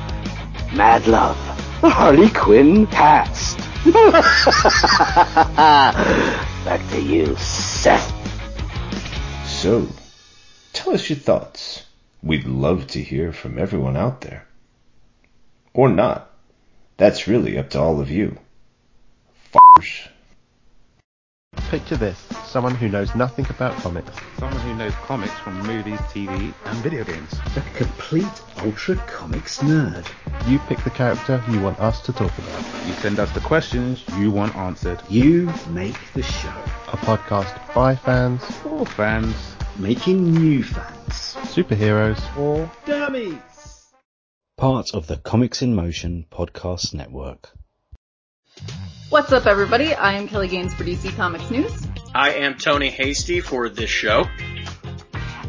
[0.73, 1.37] Mad Love,
[1.81, 3.59] the Harley Quinn cast.
[6.65, 8.11] Back to you, Seth.
[9.45, 9.87] So,
[10.73, 11.85] tell us your thoughts.
[12.23, 14.47] We'd love to hear from everyone out there.
[15.73, 16.29] Or not.
[16.97, 18.37] That's really up to all of you.
[19.53, 20.07] F***ers.
[21.69, 22.19] Picture this
[22.51, 24.11] someone who knows nothing about comics.
[24.37, 27.33] Someone who knows comics from movies, TV, and video games.
[27.55, 30.05] A complete ultra comics nerd.
[30.47, 32.63] You pick the character you want us to talk about.
[32.85, 35.01] You send us the questions you want answered.
[35.09, 36.53] You make the show.
[36.89, 41.30] A podcast by fans, For fans, Making new fans.
[41.51, 43.37] Superheroes, or Dummies!
[44.55, 47.51] Part of the Comics in Motion podcast network.
[49.09, 49.93] What's up, everybody?
[49.93, 54.23] I am Kelly Gaines for DC Comics News, I am Tony Hasty for this show.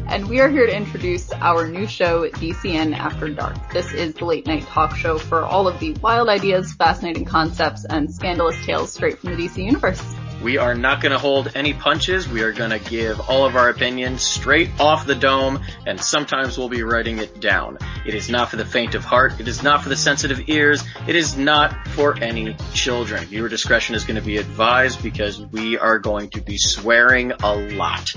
[0.07, 3.55] and we are here to introduce our new show, DCN After Dark.
[3.71, 7.85] This is the late night talk show for all of the wild ideas, fascinating concepts,
[7.85, 10.03] and scandalous tales straight from the DC universe.
[10.43, 12.27] We are not going to hold any punches.
[12.27, 16.57] We are going to give all of our opinions straight off the dome, and sometimes
[16.57, 17.77] we'll be writing it down.
[18.05, 19.39] It is not for the faint of heart.
[19.39, 20.83] It is not for the sensitive ears.
[21.07, 23.23] It is not for any children.
[23.23, 27.55] Viewer discretion is going to be advised because we are going to be swearing a
[27.55, 28.13] lot.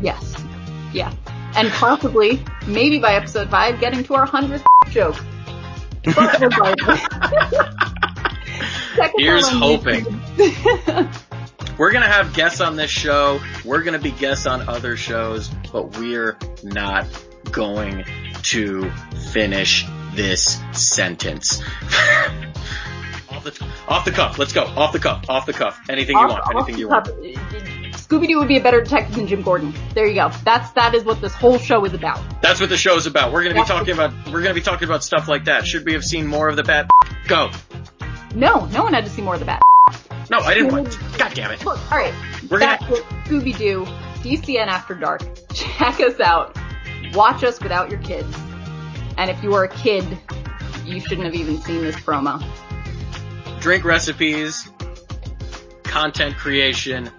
[0.00, 0.42] Yes.
[0.94, 1.12] Yeah.
[1.56, 5.16] And possibly, maybe by episode 5, getting to our 100th joke.
[6.16, 7.00] But regardless.
[8.96, 10.06] Check us Here's hoping.
[11.80, 13.40] We're going to have guests on this show.
[13.64, 17.06] We're going to be guests on other shows, but we're not
[17.50, 18.04] going
[18.42, 18.90] to
[19.32, 21.62] finish this sentence.
[23.30, 24.38] off the off the cuff.
[24.38, 24.64] Let's go.
[24.64, 25.24] Off the cuff.
[25.30, 25.80] Off the cuff.
[25.88, 26.44] Anything you want.
[26.54, 27.06] Anything you want.
[27.06, 29.72] Scooby Doo would be a better detective than Jim Gordon.
[29.94, 30.30] There you go.
[30.44, 32.20] That's that is what this whole show is about.
[32.42, 33.32] That's what the show is about.
[33.32, 35.66] We're going to be talking about we're going to be talking about stuff like that.
[35.66, 36.90] Should we have seen more of the bat?
[37.26, 37.50] Go.
[38.34, 39.62] No, no one had to see more of the bat.
[40.30, 40.96] No, I didn't want.
[41.18, 41.64] God damn it.
[41.64, 42.14] Look, all right.
[42.48, 43.02] We're That's gonna-.
[43.24, 43.84] Scooby Doo,
[44.22, 45.22] DCN After Dark.
[45.52, 46.56] Check us out.
[47.14, 48.34] Watch us without your kids.
[49.18, 50.04] And if you are a kid,
[50.86, 52.42] you shouldn't have even seen this promo.
[53.60, 54.70] Drink recipes,
[55.82, 57.10] content creation,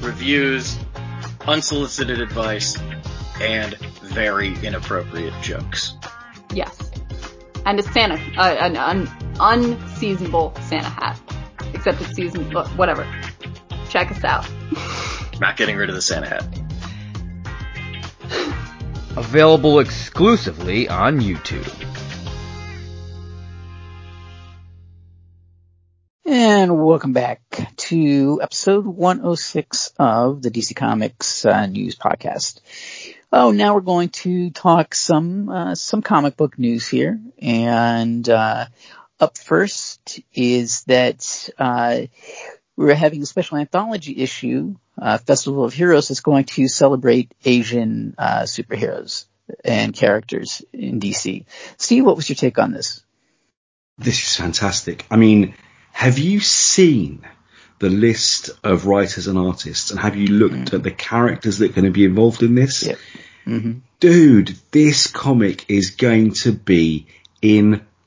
[0.00, 0.78] reviews,
[1.46, 2.76] unsolicited advice,
[3.40, 5.94] and very inappropriate jokes.
[6.54, 6.90] Yes.
[7.66, 11.20] And a Santa, uh, an un- unseasonable Santa hat.
[11.74, 13.06] Except it's season, but whatever.
[13.88, 14.48] Check us out.
[15.40, 16.44] Not getting rid of the Santa hat.
[19.16, 21.68] Available exclusively on YouTube.
[26.24, 27.40] And welcome back
[27.76, 32.60] to episode 106 of the DC Comics uh, News Podcast.
[33.32, 38.66] Oh, now we're going to talk some uh, some comic book news here, and uh,
[39.20, 42.02] up first is that uh,
[42.76, 48.14] we're having a special anthology issue, uh, Festival of Heroes, that's going to celebrate Asian
[48.18, 49.26] uh, superheroes
[49.64, 51.44] and characters in DC.
[51.76, 53.04] Steve, what was your take on this?
[53.98, 55.06] This is fantastic.
[55.10, 55.54] I mean,
[55.92, 57.26] have you seen
[57.80, 60.74] the list of writers and artists, and have you looked mm.
[60.74, 62.84] at the characters that are going to be involved in this?
[62.84, 62.98] Yep.
[63.46, 63.72] Mm-hmm.
[63.98, 67.06] Dude, this comic is going to be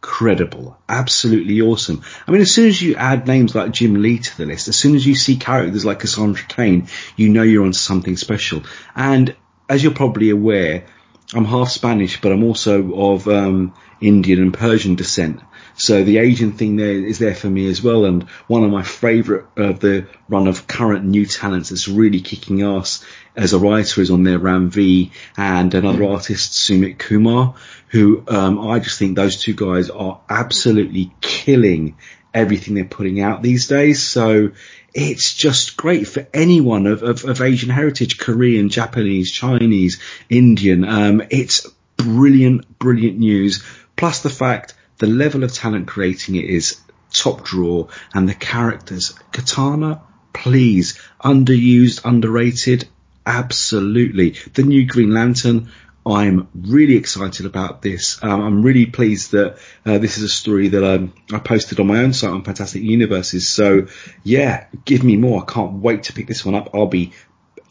[0.04, 0.78] incredible.
[0.90, 2.04] Absolutely awesome.
[2.28, 4.76] I mean, as soon as you add names like Jim Lee to the list, as
[4.76, 8.64] soon as you see characters like Cassandra Cain, you know you're on something special.
[8.98, 9.34] And
[9.70, 10.88] as you're probably aware,
[11.34, 15.40] I'm half Spanish, but I'm also of um, Indian and Persian descent.
[15.76, 18.06] So the Asian thing there is there for me as well.
[18.06, 22.62] And one of my favourite of the run of current new talents that's really kicking
[22.62, 23.04] ass
[23.36, 27.56] as a writer is on there Ram V and another artist Sumit Kumar,
[27.88, 31.98] who um, I just think those two guys are absolutely killing
[32.34, 34.02] everything they're putting out these days.
[34.02, 34.52] So
[34.94, 40.84] it's just great for anyone of, of, of Asian heritage, Korean, Japanese, Chinese, Indian.
[40.84, 43.64] Um, it's brilliant, brilliant news.
[43.96, 46.80] Plus the fact the level of talent creating it is
[47.12, 49.14] top draw and the characters.
[49.34, 52.88] Katana, please, underused, underrated,
[53.26, 54.38] absolutely.
[54.54, 55.74] The new Green Lantern,
[56.06, 58.24] I'm really excited about this.
[58.24, 61.88] Um, I'm really pleased that uh, this is a story that um, I posted on
[61.88, 63.46] my own site on Fantastic Universes.
[63.50, 63.88] So
[64.24, 65.42] yeah, give me more.
[65.42, 66.70] I can't wait to pick this one up.
[66.74, 67.12] I'll be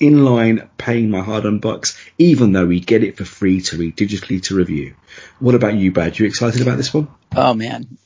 [0.01, 3.97] in line paying my hard-earned bucks, even though we get it for free to read
[3.97, 4.95] digitally to review.
[5.39, 6.19] What about you, Brad?
[6.19, 7.09] You excited about this one?
[7.37, 7.99] Oh man,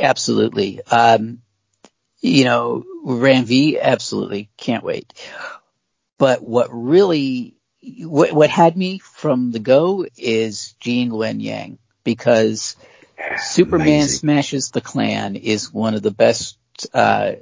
[0.00, 0.80] absolutely.
[0.82, 1.40] Um,
[2.20, 5.12] you know, Ram V, absolutely can't wait.
[6.18, 7.56] But what really
[7.98, 12.76] what, what had me from the go is Gene Luen Yang because
[13.38, 14.18] Superman Amazing.
[14.18, 16.58] Smashes the Klan is one of the best
[16.94, 17.32] uh,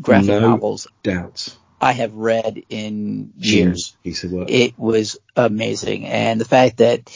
[0.00, 1.56] graphic no novels doubts.
[1.86, 3.96] I have read in years.
[4.24, 4.50] Work.
[4.50, 7.08] It was amazing, and the fact that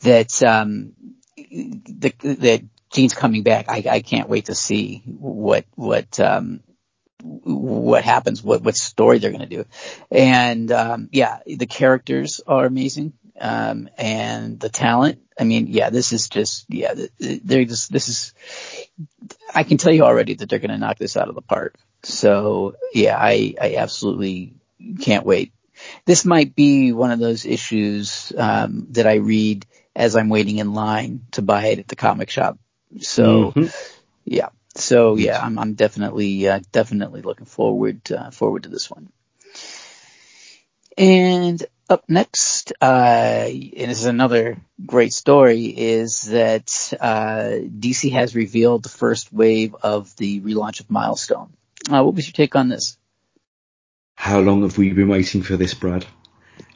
[0.00, 0.92] that um,
[1.36, 6.60] the, that Gene's coming back, I, I can't wait to see what what um,
[7.22, 9.66] what happens, what what story they're going to do,
[10.10, 15.20] and um, yeah, the characters are amazing, um, and the talent.
[15.38, 18.32] I mean, yeah, this is just yeah, they're just this is.
[19.54, 21.76] I can tell you already that they're going to knock this out of the park.
[22.06, 24.54] So yeah, I I absolutely
[25.00, 25.52] can't wait.
[26.04, 30.72] This might be one of those issues um, that I read as I'm waiting in
[30.72, 32.58] line to buy it at the comic shop.
[33.00, 33.66] So mm-hmm.
[34.24, 39.10] yeah, so yeah, I'm, I'm definitely, uh, definitely looking forward, uh, forward to this one.
[40.98, 48.34] And up next, uh, and this is another great story, is that uh, DC has
[48.34, 51.52] revealed the first wave of the relaunch of Milestone.
[51.90, 52.96] Uh, what was your take on this?
[54.14, 56.06] How long have we been waiting for this, Brad?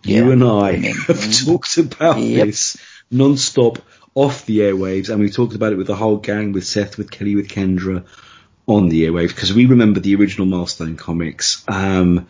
[0.02, 2.46] You and I, I have mm, talked about yep.
[2.46, 2.76] this
[3.10, 3.78] non-stop
[4.14, 7.10] off the airwaves, and we talked about it with the whole gang, with Seth, with
[7.10, 8.04] Kelly, with Kendra
[8.66, 11.64] on the airwaves, because we remember the original Milestone comics.
[11.66, 12.28] Um,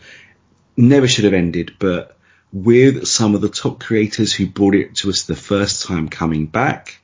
[0.76, 2.16] never should have ended, but
[2.52, 6.46] with some of the top creators who brought it to us the first time coming
[6.46, 7.00] back,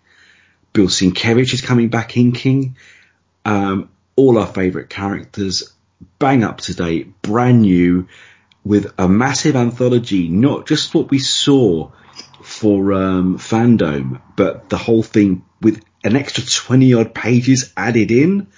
[0.73, 2.77] Bill Sienkiewicz is coming back inking,
[3.45, 5.73] um, all our favourite characters,
[6.19, 8.09] bang up to date, brand new,
[8.65, 11.91] with a massive anthology, not just what we saw
[12.43, 18.49] for um, Fandom, but the whole thing with an extra 20 odd pages added in.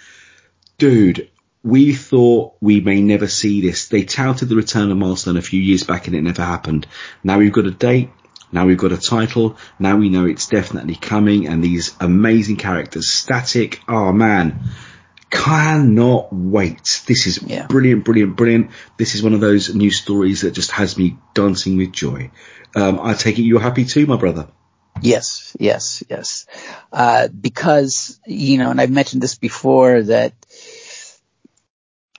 [0.79, 1.31] Dude,
[1.63, 3.89] we thought we may never see this.
[3.89, 6.87] They touted the return of Milestone a few years back and it never happened.
[7.25, 8.11] Now we've got a date.
[8.53, 9.57] Now we've got a title.
[9.79, 13.09] Now we know it's definitely coming and these amazing characters.
[13.09, 13.83] Static.
[13.89, 14.61] Oh man.
[15.31, 17.03] Cannot wait.
[17.07, 17.67] This is yeah.
[17.67, 18.71] brilliant, brilliant, brilliant.
[18.97, 22.31] This is one of those new stories that just has me dancing with joy.
[22.75, 24.49] Um, I take it you're happy too, my brother.
[25.01, 26.47] Yes, yes, yes.
[26.93, 30.35] Uh, because, you know, and I've mentioned this before that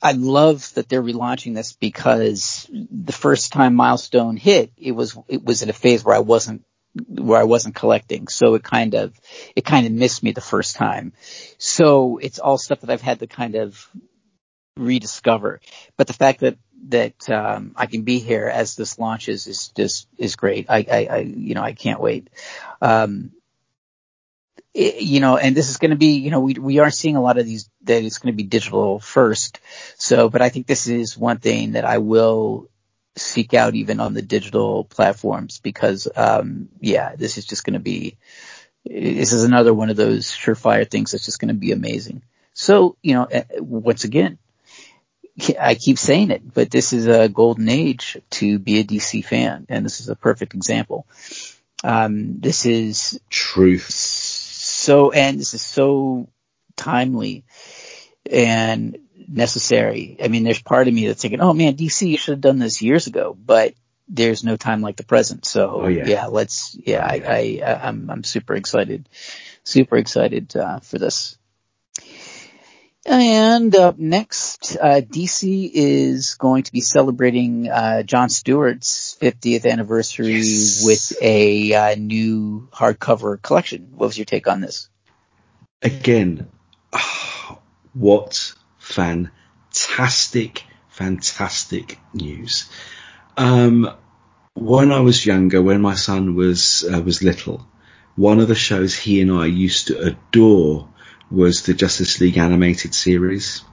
[0.01, 5.43] I love that they're relaunching this because the first time Milestone hit, it was, it
[5.43, 6.63] was in a phase where I wasn't,
[7.07, 8.27] where I wasn't collecting.
[8.27, 9.13] So it kind of,
[9.55, 11.13] it kind of missed me the first time.
[11.57, 13.89] So it's all stuff that I've had to kind of
[14.75, 15.59] rediscover.
[15.97, 20.07] But the fact that that um, I can be here as this launches is just
[20.17, 20.67] is great.
[20.69, 22.29] I, I, I you know I can't wait.
[22.81, 23.31] Um,
[24.73, 27.15] it, you know, and this is going to be you know we we are seeing
[27.15, 29.59] a lot of these that it's going to be digital first.
[29.97, 32.69] So, but I think this is one thing that I will
[33.15, 37.79] seek out even on the digital platforms because um, yeah, this is just going to
[37.79, 38.17] be
[38.85, 42.21] this is another one of those surefire things that's just going to be amazing.
[42.53, 44.37] So, you know, eh, once again,
[45.59, 49.65] I keep saying it, but this is a golden age to be a DC fan,
[49.69, 51.05] and this is a perfect example.
[51.83, 53.89] Um, this is truth.
[53.89, 56.27] So, and this is so
[56.75, 57.43] timely
[58.29, 58.97] and
[59.29, 60.17] necessary.
[60.23, 62.81] I mean, there's part of me that's thinking, oh man, DC should have done this
[62.81, 63.73] years ago, but
[64.07, 65.45] there's no time like the present.
[65.45, 66.05] So oh, yeah.
[66.07, 66.25] yeah.
[66.27, 69.07] let's, yeah, I, I, I'm, I'm super excited,
[69.63, 71.37] super excited, uh, for this.
[73.05, 80.33] And up next, uh, DC is going to be celebrating uh, John Stewart's 50th anniversary
[80.33, 80.83] yes.
[80.85, 83.93] with a uh, new hardcover collection.
[83.95, 84.89] What was your take on this?
[85.81, 86.49] Again,
[86.93, 87.59] oh,
[87.93, 88.53] what
[88.89, 92.69] fantastic, fantastic news.
[93.37, 93.89] Um,
[94.53, 97.65] when I was younger, when my son was uh, was little,
[98.15, 100.89] one of the shows he and I used to adore
[101.31, 103.63] was the Justice League animated series.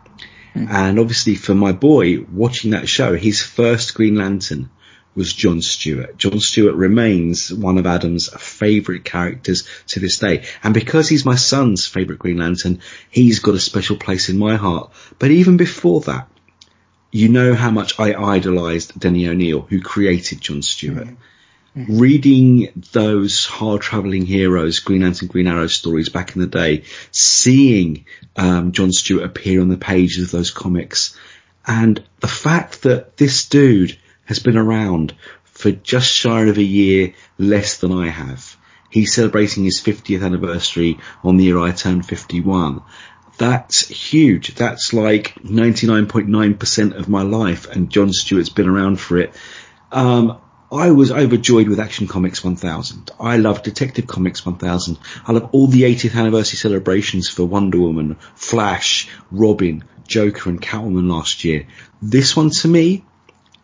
[0.55, 0.71] Mm.
[0.71, 4.71] And obviously for my boy watching that show, his first Green Lantern
[5.17, 6.17] was John Stewart.
[6.19, 10.45] John Stewart remains one of Adam's favourite characters to this day.
[10.62, 14.57] And because he's my son's favourite Green Lantern, he's got a special place in my
[14.57, 14.93] heart.
[15.19, 16.29] But even before that,
[17.11, 21.07] you know how much I idolised Denny O'Neil, who created John Stewart.
[21.07, 21.17] Mm
[21.77, 28.07] reading those hard traveling heroes, Green Lantern, Green Arrow stories back in the day, seeing
[28.35, 31.17] um, John Stewart appear on the pages of those comics,
[31.67, 35.14] and the fact that this dude has been around
[35.45, 38.57] for just shy of a year less than I have.
[38.91, 42.83] He's celebrating his 50th anniversary on the year I turned 51.
[43.39, 44.55] That's huge.
[44.55, 49.35] That's like 99.9% of my life, and John Stewart's been around for it.
[49.93, 50.39] Um,
[50.72, 53.11] I was overjoyed with Action Comics 1000.
[53.20, 54.99] I love Detective Comics 1000.
[55.27, 61.11] I love all the 80th anniversary celebrations for Wonder Woman, Flash, Robin, Joker and Catwoman
[61.11, 61.66] last year.
[62.03, 63.05] This one to me,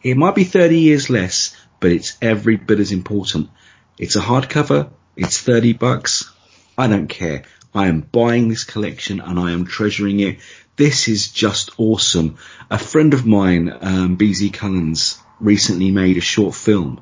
[0.02, 3.50] it might be 30 years less, but it's every bit as important.
[3.98, 4.90] It's a hardcover.
[5.16, 6.30] It's 30 bucks.
[6.76, 7.44] I don't care.
[7.74, 10.38] I am buying this collection and I am treasuring it.
[10.76, 12.36] This is just awesome.
[12.70, 17.00] A friend of mine, um, BZ Cullens, recently made a short film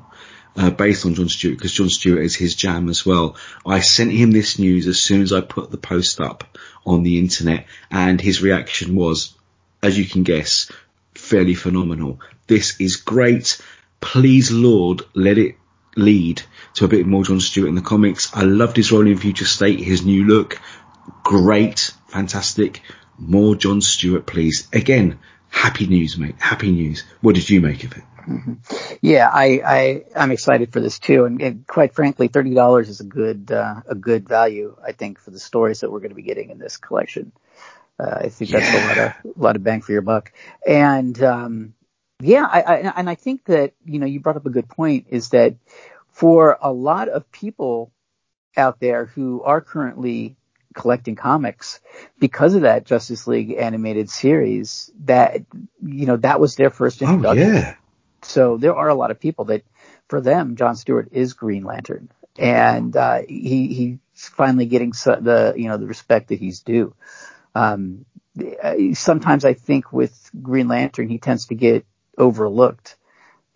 [0.55, 3.35] uh, based on John Stewart because John Stewart is his jam as well.
[3.65, 7.19] I sent him this news as soon as I put the post up on the
[7.19, 9.33] internet and his reaction was,
[9.81, 10.71] as you can guess,
[11.31, 12.19] fairly phenomenal.
[12.47, 13.61] This is great.
[14.01, 15.55] Please Lord, let it
[15.95, 16.41] lead
[16.73, 18.35] to a bit more John Stewart in the comics.
[18.35, 20.59] I loved his role in Future State, his new look.
[21.23, 22.81] Great, fantastic.
[23.17, 24.67] More John Stewart, please.
[24.73, 25.19] Again,
[25.49, 26.35] happy news, mate.
[26.37, 27.05] Happy news.
[27.21, 28.03] What did you make of it?
[28.27, 28.53] Mm-hmm.
[29.01, 32.99] Yeah, I, I I'm excited for this too, and, and quite frankly, thirty dollars is
[32.99, 36.15] a good uh, a good value, I think, for the stories that we're going to
[36.15, 37.31] be getting in this collection.
[38.01, 38.85] Uh, I think that's yeah.
[38.85, 40.31] a lot of a lot of bang for your buck,
[40.65, 41.73] and um,
[42.19, 45.07] yeah, I, I and I think that you know you brought up a good point
[45.09, 45.55] is that
[46.11, 47.91] for a lot of people
[48.57, 50.35] out there who are currently
[50.73, 51.79] collecting comics
[52.19, 55.41] because of that Justice League animated series that
[55.85, 57.49] you know that was their first introduction.
[57.49, 57.75] Oh, yeah
[58.23, 59.63] so there are a lot of people that,
[60.07, 65.67] for them, John Stewart is Green Lantern, and uh, he he's finally getting the you
[65.67, 66.93] know the respect that he's due.
[67.55, 68.05] Um,
[68.93, 71.85] sometimes I think with Green Lantern he tends to get
[72.17, 72.95] overlooked,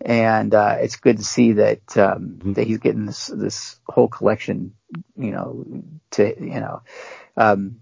[0.00, 2.52] and uh, it's good to see that um, mm-hmm.
[2.54, 4.74] that he's getting this this whole collection,
[5.16, 5.64] you know,
[6.12, 6.82] to you know,
[7.36, 7.76] um,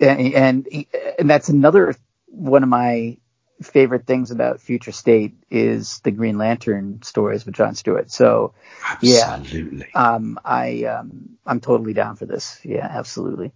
[0.00, 0.86] and and,
[1.18, 1.94] and that's another
[2.26, 3.18] one of my
[3.62, 8.10] favorite things about Future State is the Green Lantern stories with John Stewart.
[8.10, 8.54] So,
[8.88, 9.86] absolutely.
[9.94, 12.60] yeah, um, I um, I'm totally down for this.
[12.64, 13.52] Yeah, absolutely.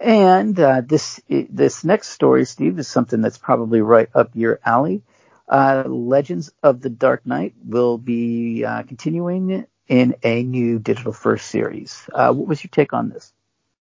[0.00, 5.02] And uh, this this next story, Steve, is something that's probably right up your alley.
[5.46, 11.48] Uh, Legends of the Dark Knight will be uh, continuing in a new digital first
[11.48, 12.08] series.
[12.14, 13.32] Uh, what was your take on this?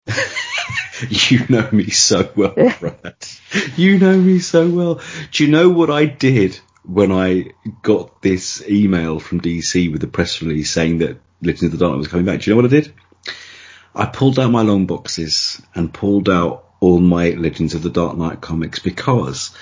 [1.09, 3.15] you know me so well, Brad.
[3.75, 5.01] you know me so well.
[5.31, 7.51] Do you know what I did when I
[7.83, 11.91] got this email from DC with the press release saying that Legends of the Dark
[11.91, 12.39] Knight was coming back?
[12.39, 12.93] Do you know what I did?
[13.97, 18.15] I pulled out my long boxes and pulled out all my Legends of the Dark
[18.15, 19.55] Knight comics because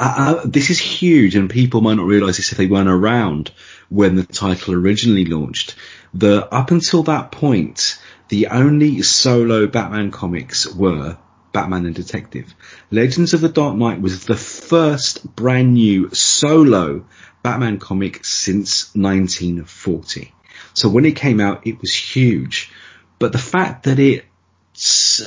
[0.00, 3.52] uh, uh, this is huge and people might not realize this if they weren't around
[3.90, 5.74] when the title originally launched.
[6.14, 11.18] The up until that point, the only solo Batman comics were
[11.52, 12.54] Batman and Detective.
[12.90, 17.04] Legends of the Dark Knight was the first brand new solo
[17.42, 20.32] Batman comic since 1940.
[20.72, 22.72] So when it came out, it was huge.
[23.18, 24.24] But the fact that it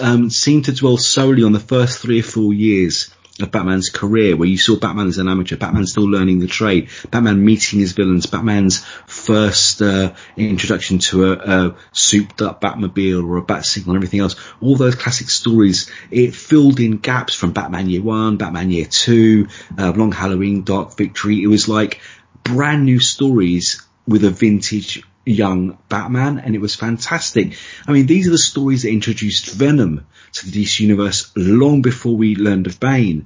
[0.02, 4.36] um, seemed to dwell solely on the first three or four years of Batman's career,
[4.36, 7.92] where you saw Batman as an amateur, Batman still learning the trade, Batman meeting his
[7.92, 13.96] villains, Batman's first uh, introduction to a, a souped up Batmobile or a Bat Signal
[13.96, 14.36] and everything else.
[14.60, 19.48] All those classic stories, it filled in gaps from Batman Year One, Batman Year Two,
[19.78, 21.44] uh, Long Halloween, Dark Victory.
[21.44, 22.02] It was like
[22.44, 27.58] brand new stories with a vintage young Batman, and it was fantastic.
[27.88, 32.16] I mean, these are the stories that introduced Venom to the DC universe long before
[32.16, 33.26] we learned of Bane.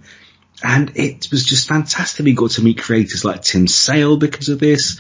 [0.64, 2.26] And it was just fantastic.
[2.26, 5.00] We got to meet creators like Tim Sale because of this.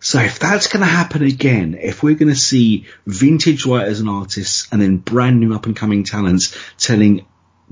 [0.00, 4.08] So if that's going to happen again, if we're going to see vintage writers and
[4.08, 7.24] artists and then brand new up and coming talents telling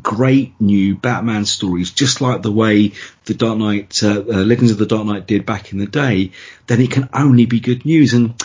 [0.02, 2.92] great new Batman stories, just like the way
[3.24, 6.32] the Dark Knight, uh, uh, Legends of the Dark Knight did back in the day,
[6.66, 8.14] then it can only be good news.
[8.14, 8.42] And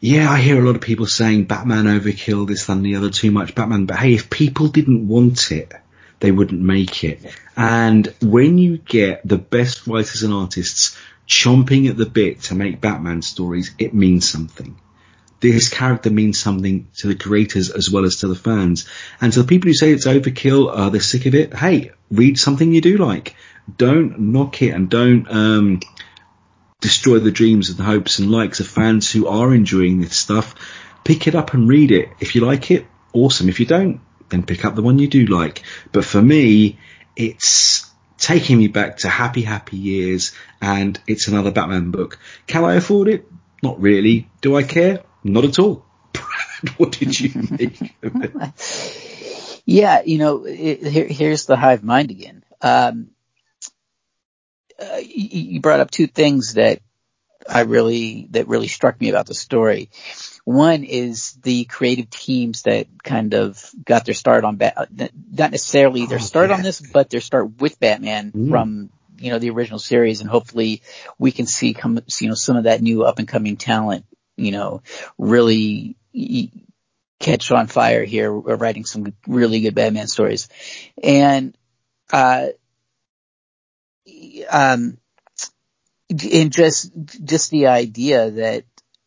[0.00, 3.30] yeah, I hear a lot of people saying Batman overkill this, than the other, too
[3.30, 3.86] much Batman.
[3.86, 5.72] But hey, if people didn't want it,
[6.20, 7.20] they wouldn't make it.
[7.56, 10.96] And when you get the best writers and artists
[11.26, 14.78] chomping at the bit to make Batman stories, it means something
[15.40, 18.88] this character means something to the creators as well as to the fans.
[19.20, 21.54] And to the people who say it's overkill, uh, they're sick of it.
[21.54, 23.36] Hey, read something you do like.
[23.76, 25.80] Don't knock it and don't um,
[26.80, 30.54] destroy the dreams and the hopes and likes of fans who are enjoying this stuff.
[31.04, 32.08] Pick it up and read it.
[32.20, 33.48] If you like it, awesome.
[33.48, 35.62] If you don't, then pick up the one you do like.
[35.92, 36.78] But for me,
[37.16, 42.18] it's taking me back to happy, happy years, and it's another Batman book.
[42.46, 43.26] Can I afford it?
[43.62, 44.28] Not really.
[44.40, 45.02] Do I care?
[45.24, 45.84] Not at all.
[46.12, 49.62] Brad, what did you think of it?
[49.66, 52.44] Yeah, you know, it, here, here's the hive mind again.
[52.62, 53.10] Um,
[54.80, 56.80] uh, you, you brought up two things that
[57.48, 59.90] I really that really struck me about the story.
[60.44, 64.88] One is the creative teams that kind of got their start on Bat,
[65.30, 66.56] not necessarily their oh, start yeah.
[66.56, 68.50] on this, but their start with Batman mm.
[68.50, 70.82] from you know the original series, and hopefully
[71.18, 74.04] we can see come you know some of that new up and coming talent
[74.38, 74.82] you know,
[75.18, 75.96] really
[77.20, 80.48] catch on fire here, writing some really good Batman stories.
[81.02, 81.56] And,
[82.12, 82.48] uh,
[84.50, 84.98] um,
[86.10, 86.92] and just,
[87.24, 88.64] just the idea that,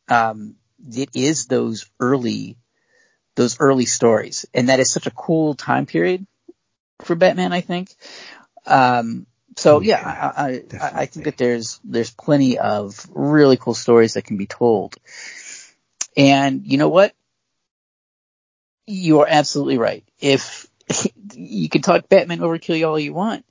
[0.09, 0.55] um,
[0.93, 2.57] it is those early,
[3.36, 4.45] those early stories.
[4.53, 6.25] And that is such a cool time period
[7.01, 7.95] for Batman, I think.
[8.65, 9.25] Um,
[9.58, 14.24] so yeah, I, I, I think that there's there's plenty of really cool stories that
[14.24, 14.95] can be told.
[16.16, 17.14] And you know what?
[18.88, 20.04] You are absolutely right.
[20.20, 20.68] If
[21.34, 23.45] you can talk Batman overkill you all you want,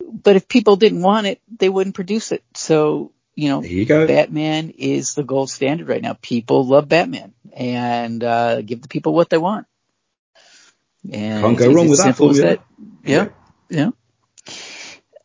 [0.00, 2.42] but if people didn't want it, they wouldn't produce it.
[2.54, 6.16] So you know, you Batman is the gold standard right now.
[6.20, 9.66] People love Batman, and uh, give the people what they want.
[11.12, 12.50] And Can't go wrong with that formula.
[12.50, 12.64] That.
[13.04, 13.28] Yeah,
[13.68, 13.78] yeah.
[13.78, 13.90] yeah.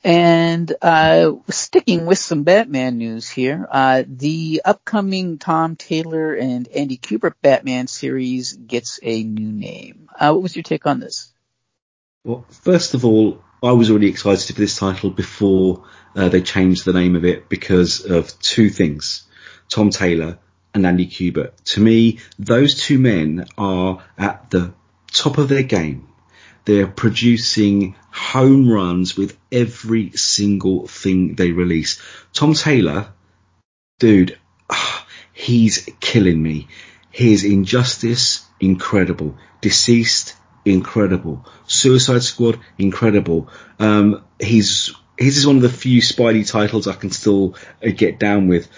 [0.04, 6.98] And uh, sticking with some Batman news here, uh, the upcoming Tom Taylor and Andy
[6.98, 10.10] Kubert Batman series gets a new name.
[10.18, 11.34] Uh, what was your take on this?
[12.24, 15.84] Well, first of all, I was already excited for this title before
[16.16, 19.28] uh, they changed the name of it because of two things:
[19.68, 20.40] Tom Taylor
[20.74, 21.52] and Andy Kubert.
[21.66, 24.74] To me, those two men are at the
[25.12, 26.09] top of their game
[26.70, 32.00] they're producing home runs with every single thing they release.
[32.32, 33.08] Tom Taylor,
[33.98, 34.38] dude,
[35.34, 36.68] he's killing me.
[37.10, 39.36] His Injustice, incredible.
[39.64, 41.44] DCeased, incredible.
[41.66, 43.50] Suicide Squad, incredible.
[43.80, 48.20] Um, he's his is one of the few Spidey titles I can still uh, get
[48.20, 48.70] down with.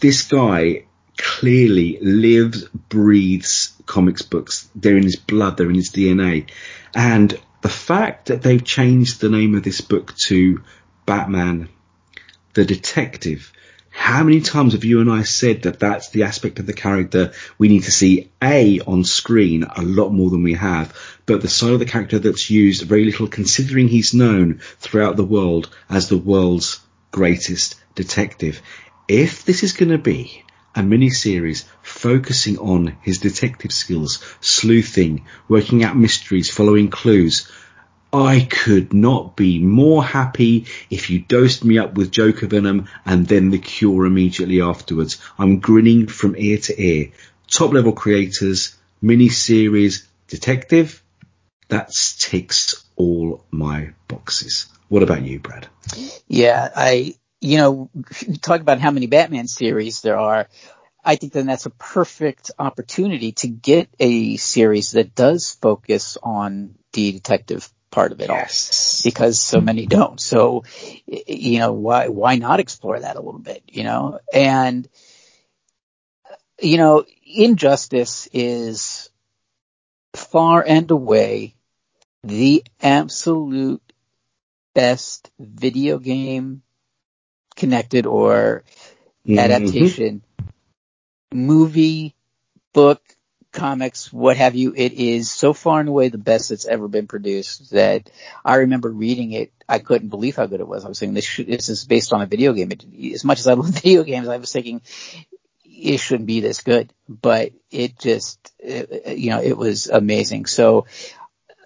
[0.00, 0.86] This guy
[1.20, 4.68] clearly lives, breathes comics books.
[4.74, 6.50] They're in his blood, they're in his DNA.
[6.94, 10.62] And the fact that they've changed the name of this book to
[11.04, 11.68] Batman
[12.54, 13.52] the Detective,
[13.90, 17.32] how many times have you and I said that that's the aspect of the character
[17.58, 20.96] we need to see A on screen a lot more than we have,
[21.26, 25.24] but the side of the character that's used very little considering he's known throughout the
[25.24, 28.62] world as the world's greatest detective.
[29.06, 30.44] If this is going to be
[30.74, 37.50] a mini-series focusing on his detective skills, sleuthing, working out mysteries, following clues.
[38.12, 43.26] I could not be more happy if you dosed me up with Joker Venom and
[43.26, 45.18] then the cure immediately afterwards.
[45.38, 47.12] I'm grinning from ear to ear.
[47.48, 51.02] Top level creators, mini-series, detective,
[51.68, 54.66] that ticks all my boxes.
[54.88, 55.68] What about you, Brad?
[56.26, 57.90] Yeah, I, you know,
[58.40, 60.48] talk about how many Batman series there are.
[61.02, 66.74] I think then that's a perfect opportunity to get a series that does focus on
[66.92, 69.02] the detective part of it yes.
[69.02, 70.20] all because so many don't.
[70.20, 70.64] So,
[71.06, 74.20] you know, why, why not explore that a little bit, you know?
[74.32, 74.88] And,
[76.60, 79.10] you know, Injustice is
[80.14, 81.54] far and away
[82.22, 83.82] the absolute
[84.74, 86.62] best video game
[87.60, 88.64] connected or
[89.26, 89.38] Mm-hmm.
[89.38, 90.22] adaptation,
[91.32, 92.14] movie,
[92.72, 93.02] book,
[93.52, 94.72] comics, what have you.
[94.74, 98.10] It is so far and away the best that's ever been produced that
[98.44, 99.52] I remember reading it.
[99.68, 100.84] I couldn't believe how good it was.
[100.84, 102.72] I was saying this, should, this is based on a video game.
[102.72, 102.84] It,
[103.14, 104.80] as much as I love video games, I was thinking
[105.64, 110.46] it shouldn't be this good, but it just, it, you know, it was amazing.
[110.46, 110.86] So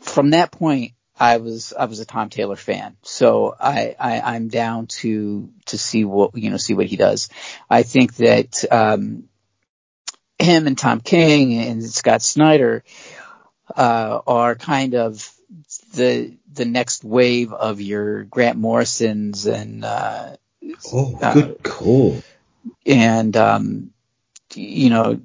[0.03, 4.49] from that point, I was I was a Tom Taylor fan, so I, I am
[4.49, 7.29] down to to see what you know see what he does.
[7.71, 9.29] I think that um,
[10.39, 12.83] him and Tom King and Scott Snyder
[13.77, 15.33] uh, are kind of
[15.95, 20.37] the the next wave of your Grant Morrisons and uh,
[20.93, 22.23] oh good uh, call
[22.85, 23.91] and um,
[24.55, 25.21] you know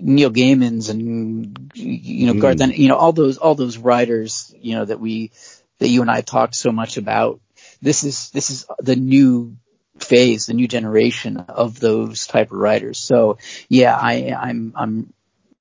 [0.00, 2.76] Neil Gaiman's and you know Garth, mm.
[2.76, 5.32] you know all those all those writers, you know that we
[5.78, 7.40] that you and I talked so much about.
[7.80, 9.56] This is this is the new
[9.98, 12.98] phase, the new generation of those type of writers.
[12.98, 13.38] So
[13.68, 15.12] yeah, I I'm I'm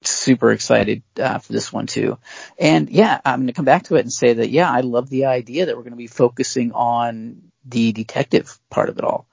[0.03, 2.17] super excited uh, for this one too.
[2.57, 5.09] And yeah, I'm going to come back to it and say that yeah, I love
[5.09, 9.27] the idea that we're going to be focusing on the detective part of it all.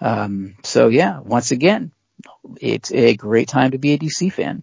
[0.00, 1.92] Um, so yeah, once again,
[2.60, 4.62] it's a great time to be a DC fan.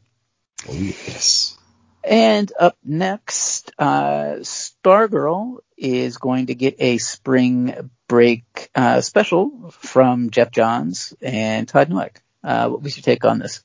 [0.68, 1.58] Oh yes.
[2.04, 10.30] And up next, uh, Stargirl is going to get a spring break uh, special from
[10.30, 12.18] Geoff Johns and Todd Nauck.
[12.44, 13.64] Uh, what was your take on this?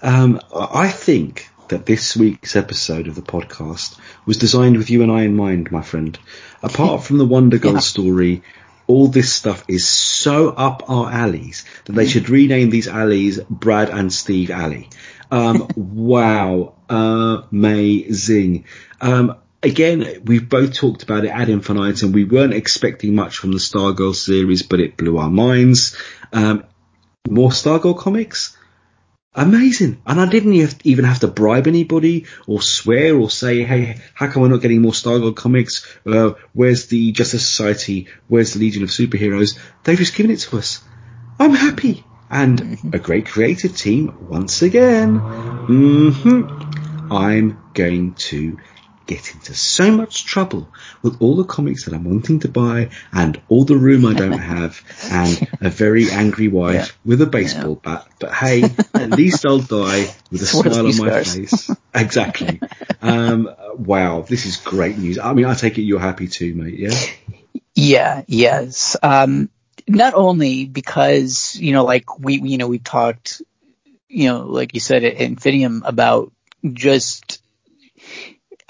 [0.00, 5.10] Um, I think that this week's episode of the podcast was designed with you and
[5.10, 6.18] I in mind, my friend.
[6.62, 7.80] Apart from the Wonder Girl yeah.
[7.80, 8.42] story,
[8.86, 13.90] all this stuff is so up our alleys that they should rename these alleys Brad
[13.90, 14.88] and Steve Alley.
[15.30, 18.64] Um, wow, amazing.
[19.00, 22.12] Um, again, we've both talked about it ad infinitum.
[22.12, 25.96] We weren't expecting much from the Stargirl series, but it blew our minds.
[26.32, 26.64] Um,
[27.28, 28.56] more Stargirl comics?
[29.36, 30.02] Amazing.
[30.06, 34.42] And I didn't even have to bribe anybody or swear or say, hey, how come
[34.42, 35.86] we're not getting more Stargirl comics?
[36.04, 38.08] Uh, where's the Justice Society?
[38.26, 39.58] Where's the Legion of Superheroes?
[39.84, 40.82] They've just given it to us.
[41.38, 42.04] I'm happy.
[42.28, 45.20] And a great creative team once again.
[45.20, 47.12] Mm-hmm.
[47.12, 48.58] I'm going to
[49.06, 50.68] get into so much trouble
[51.02, 54.32] with all the comics that I'm wanting to buy and all the room I don't
[54.38, 56.86] have and a very angry wife yeah.
[57.04, 57.96] with a baseball yeah.
[57.96, 58.08] bat.
[58.18, 61.70] But hey, at least I'll die with a smile on my face.
[61.94, 62.60] Exactly.
[63.00, 65.18] Um, wow, this is great news.
[65.18, 66.78] I mean, I take it you're happy too, mate.
[66.78, 67.00] Yeah.
[67.74, 68.22] Yeah.
[68.26, 68.96] Yes.
[69.02, 69.50] Um,
[69.86, 73.42] not only because you know, like we, you know, we talked,
[74.08, 76.32] you know, like you said at Infinium about
[76.72, 77.40] just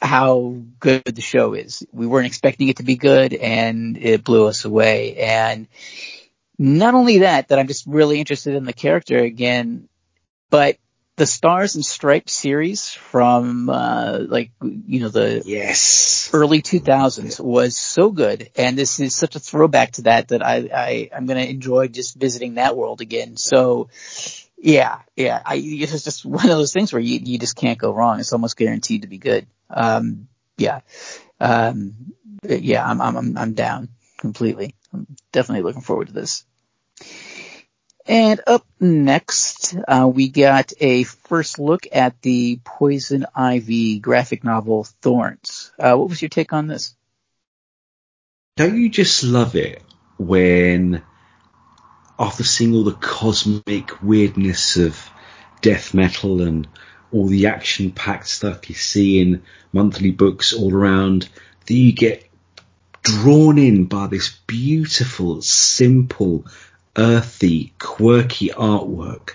[0.00, 1.86] how good the show is.
[1.92, 5.16] We weren't expecting it to be good and it blew us away.
[5.16, 5.68] And
[6.58, 9.88] not only that, that I'm just really interested in the character again,
[10.50, 10.76] but
[11.16, 17.74] the Stars and Stripes series from uh, like you know the yes early 2000s was
[17.74, 21.40] so good, and this is such a throwback to that that I, I I'm gonna
[21.40, 23.38] enjoy just visiting that world again.
[23.38, 23.88] So
[24.58, 27.94] yeah, yeah, I, it's just one of those things where you you just can't go
[27.94, 28.20] wrong.
[28.20, 29.46] It's almost guaranteed to be good.
[29.70, 30.80] Um, yeah,
[31.40, 31.94] um,
[32.42, 33.88] yeah, I'm I'm I'm down
[34.18, 34.74] completely.
[34.92, 36.44] I'm definitely looking forward to this.
[38.08, 44.84] And up next, uh, we got a first look at the Poison Ivy graphic novel
[45.02, 45.72] Thorns.
[45.78, 46.94] Uh, what was your take on this?
[48.56, 49.82] Don't you just love it
[50.18, 51.02] when,
[52.18, 55.10] after seeing all the cosmic weirdness of
[55.60, 56.68] death metal and
[57.16, 59.42] all the action packed stuff you see in
[59.72, 61.28] monthly books all around,
[61.66, 62.28] that you get
[63.02, 66.44] drawn in by this beautiful, simple,
[66.96, 69.30] earthy, quirky artwork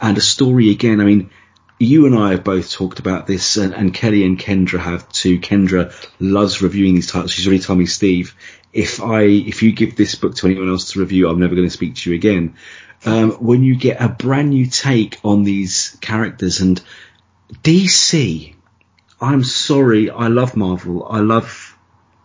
[0.00, 1.00] and a story again.
[1.00, 1.30] I mean,
[1.78, 5.40] you and I have both talked about this, and, and, Kelly and Kendra have too.
[5.40, 7.32] Kendra loves reviewing these titles.
[7.32, 8.36] She's already told me, Steve,
[8.72, 11.66] if I if you give this book to anyone else to review, I'm never going
[11.66, 12.54] to speak to you again.
[13.04, 16.80] Um, when you get a brand new take on these characters and
[17.62, 18.54] DC,
[19.20, 21.76] I'm sorry, I love Marvel, I love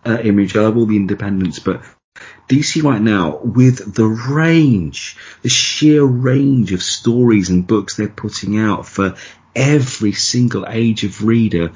[0.05, 1.81] uh, Image, I love all the independents, but
[2.47, 8.57] DC right now, with the range, the sheer range of stories and books they're putting
[8.57, 9.15] out for
[9.55, 11.71] every single age of reader,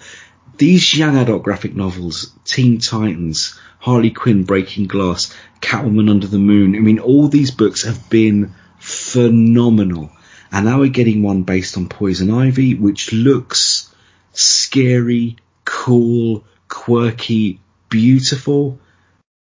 [0.58, 6.76] these young adult graphic novels, Teen Titans, Harley Quinn Breaking Glass, Catwoman Under the Moon,
[6.76, 10.12] I mean, all these books have been phenomenal.
[10.54, 13.92] And now we're getting one based on Poison Ivy, which looks
[14.34, 18.80] scary, cool, quirky, beautiful.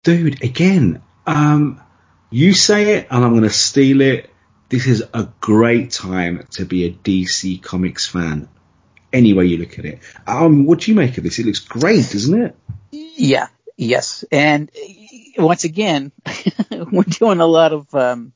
[0.06, 1.82] Dude, again, um,
[2.30, 4.30] you say it and I'm going to steal it.
[4.70, 8.48] This is a great time to be a DC Comics fan.
[9.12, 10.00] Any way you look at it.
[10.26, 11.40] Um, what do you make of this?
[11.40, 12.56] It looks great, doesn't it?
[12.92, 14.24] Yeah, yes.
[14.32, 14.72] And
[15.38, 16.14] once again,
[16.72, 18.32] we're doing a lot of, um,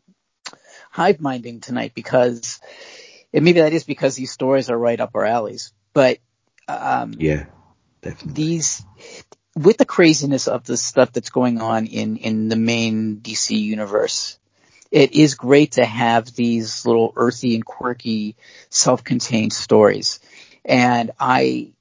[0.95, 2.61] hive minding tonight because,
[3.33, 6.19] and maybe that is because these stories are right up our alleys, but,
[6.69, 7.47] um, yeah,
[8.01, 8.31] definitely.
[8.31, 8.81] these,
[9.57, 14.39] with the craziness of the stuff that's going on in, in the main DC universe,
[14.89, 18.37] it is great to have these little earthy and quirky
[18.69, 20.21] self-contained stories.
[20.63, 21.73] And I,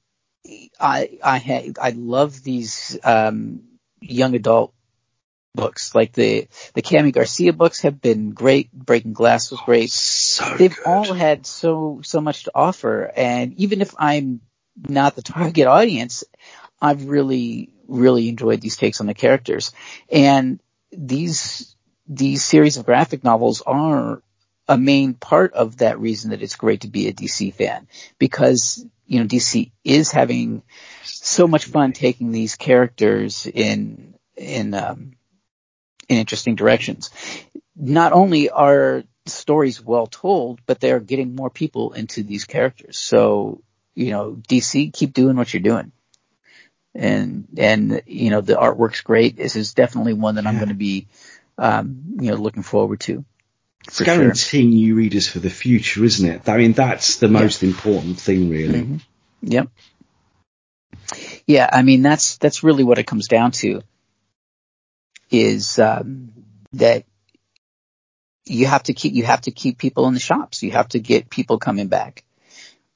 [0.77, 3.61] I, I I love these, um,
[4.01, 4.73] young adult
[5.55, 5.95] books.
[5.95, 8.71] Like the the Kami Garcia books have been great.
[8.71, 9.89] Breaking Glass was great.
[9.91, 10.85] So They've good.
[10.85, 14.41] all had so so much to offer, and even if I'm
[14.77, 16.23] not the target audience,
[16.81, 19.71] I've really really enjoyed these takes on the characters.
[20.09, 20.59] And
[20.91, 21.75] these
[22.07, 24.21] these series of graphic novels are
[24.67, 27.87] a main part of that reason that it's great to be a DC fan
[28.17, 30.63] because you know DC is having
[31.03, 35.13] so much fun taking these characters in in um,
[36.07, 37.09] in interesting directions.
[37.75, 42.97] Not only are stories well told, but they're getting more people into these characters.
[42.97, 43.61] So,
[43.95, 45.91] you know, DC, keep doing what you're doing.
[46.93, 49.35] And, and, you know, the artwork's great.
[49.35, 51.07] This is definitely one that I'm going to be,
[51.57, 53.25] um, you know, looking forward to.
[53.87, 54.75] It's guaranteeing sure.
[54.75, 56.49] new readers for the future, isn't it?
[56.49, 57.69] I mean, that's the most yeah.
[57.69, 58.81] important thing, really.
[58.81, 58.97] Mm-hmm.
[59.41, 59.67] Yep.
[61.45, 63.81] Yeah, I mean, that's, that's really what it comes down to
[65.29, 66.31] is um,
[66.73, 67.05] that
[68.45, 70.63] you have to keep you have to keep people in the shops.
[70.63, 72.23] You have to get people coming back.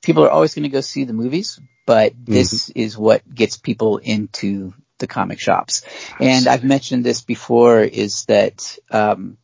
[0.01, 2.80] People are always going to go see the movies, but this mm-hmm.
[2.80, 5.84] is what gets people into the comic shops.
[6.19, 9.38] And I've mentioned this before: is that um,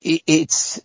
[0.00, 0.80] it, it's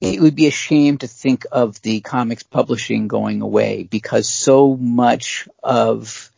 [0.00, 4.74] it would be a shame to think of the comics publishing going away because so
[4.76, 6.32] much of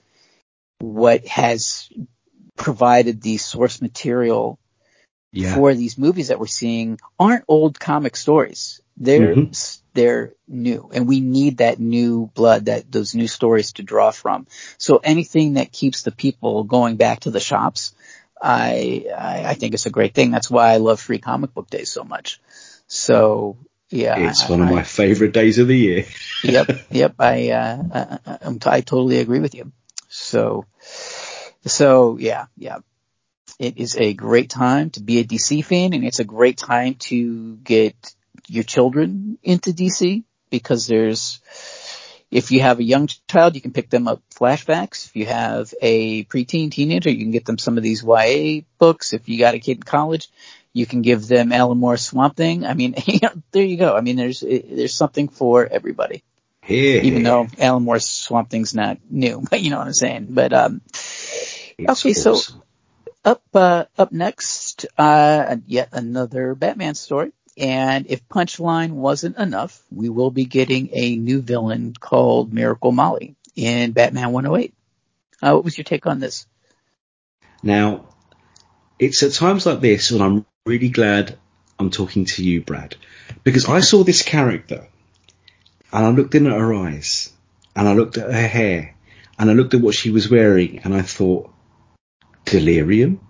[0.81, 1.89] what has
[2.57, 4.59] provided the source material
[5.33, 5.55] yeah.
[5.55, 8.81] for these movies that we're seeing aren't old comic stories.
[8.97, 9.53] They're mm-hmm.
[9.95, 14.47] they're new, and we need that new blood, that those new stories to draw from.
[14.77, 17.95] So anything that keeps the people going back to the shops,
[18.41, 20.31] I I, I think it's a great thing.
[20.31, 22.41] That's why I love free comic book days so much.
[22.87, 23.57] So
[23.93, 26.05] yeah, it's one of my favorite days of the year.
[26.43, 27.15] yep, yep.
[27.19, 29.73] I, uh, I, I, I totally agree with you.
[30.09, 30.67] So,
[31.67, 32.79] so yeah, yeah.
[33.59, 36.95] It is a great time to be a DC fan and it's a great time
[36.95, 37.95] to get
[38.49, 41.41] your children into DC because there's,
[42.31, 45.07] if you have a young child, you can pick them up flashbacks.
[45.07, 49.13] If you have a preteen teenager, you can get them some of these YA books.
[49.13, 50.31] If you got a kid in college,
[50.73, 52.65] you can give them Alan Moore's Swamp Thing.
[52.65, 52.95] I mean,
[53.53, 53.97] there you go.
[53.97, 56.23] I mean, there's, there's something for everybody.
[56.67, 57.01] Yeah.
[57.03, 60.29] Even though Alan Moore's Swamp Thing's not new, but you know what I'm saying.
[60.31, 60.81] But, um,
[61.75, 62.15] okay, awesome.
[62.15, 62.63] so
[63.25, 67.33] up, uh, up next, uh, yet another Batman story.
[67.57, 73.37] And if Punchline wasn't enough, we will be getting a new villain called Miracle Molly
[73.55, 74.75] in Batman 108.
[75.43, 76.47] Uh, what was your take on this?
[77.63, 78.07] Now,
[78.99, 81.39] it's at times like this when I'm really glad
[81.79, 82.97] I'm talking to you, Brad,
[83.45, 84.89] because I saw this character
[85.93, 87.33] and I looked in at her eyes
[87.77, 88.95] and I looked at her hair
[89.39, 91.53] and I looked at what she was wearing and I thought,
[92.53, 93.21] delirium?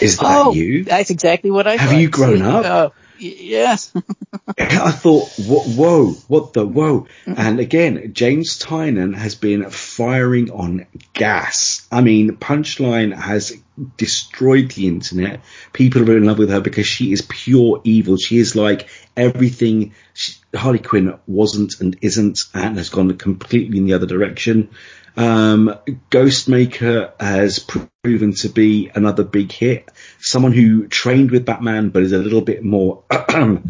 [0.00, 0.84] Is that oh, you?
[0.84, 1.98] That's exactly what I Have thought.
[1.98, 2.64] you grown up?
[2.64, 3.92] uh, yes.
[4.58, 7.06] I thought, whoa, whoa, what the whoa?
[7.26, 11.86] And again, James Tynion has been firing on gas.
[11.92, 13.52] I mean, Punchline has
[13.96, 15.40] destroyed the internet.
[15.72, 18.16] People are in love with her because she is pure evil.
[18.16, 23.86] She is like everything she, Harley Quinn wasn't and isn't and has gone completely in
[23.86, 24.70] the other direction.
[25.16, 25.78] Um,
[26.10, 29.88] Ghostmaker has proven to be another big hit.
[30.18, 33.04] Someone who trained with Batman but is a little bit more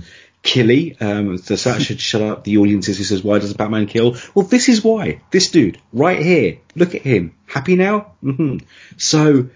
[0.42, 0.96] killy.
[1.00, 4.16] Um, so that should shut up the audiences who says, why does Batman kill?
[4.34, 5.20] Well, this is why.
[5.30, 7.34] This dude, right here, look at him.
[7.46, 8.12] Happy now?
[8.20, 8.58] hmm
[8.96, 9.50] So,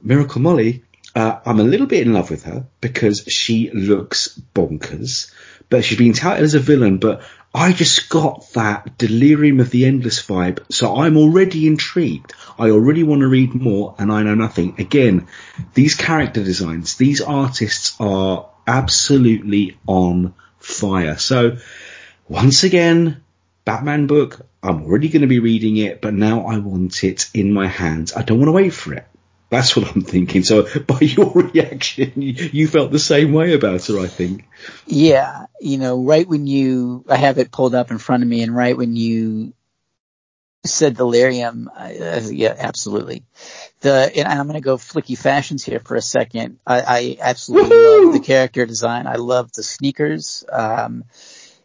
[0.00, 5.32] Miracle Molly, uh, I'm a little bit in love with her because she looks bonkers,
[5.72, 7.22] but she's been touted as a villain, but
[7.54, 12.34] I just got that delirium of the endless vibe, so I'm already intrigued.
[12.58, 14.74] I already want to read more, and I know nothing.
[14.76, 15.28] Again,
[15.72, 21.16] these character designs, these artists are absolutely on fire.
[21.16, 21.56] So,
[22.28, 23.22] once again,
[23.64, 27.50] Batman book, I'm already going to be reading it, but now I want it in
[27.50, 28.12] my hands.
[28.12, 29.06] I don't want to wait for it.
[29.52, 30.44] That's what I'm thinking.
[30.44, 34.48] So by your reaction, you, felt the same way about her, I think.
[34.86, 35.44] Yeah.
[35.60, 38.56] You know, right when you, I have it pulled up in front of me and
[38.56, 39.52] right when you
[40.64, 41.90] said delirium, uh,
[42.30, 43.24] yeah, absolutely.
[43.80, 46.58] The, and I'm going to go Filicky fashions here for a second.
[46.66, 48.04] I, I absolutely Woo-hoo!
[48.06, 49.06] love the character design.
[49.06, 50.46] I love the sneakers.
[50.50, 51.04] Um,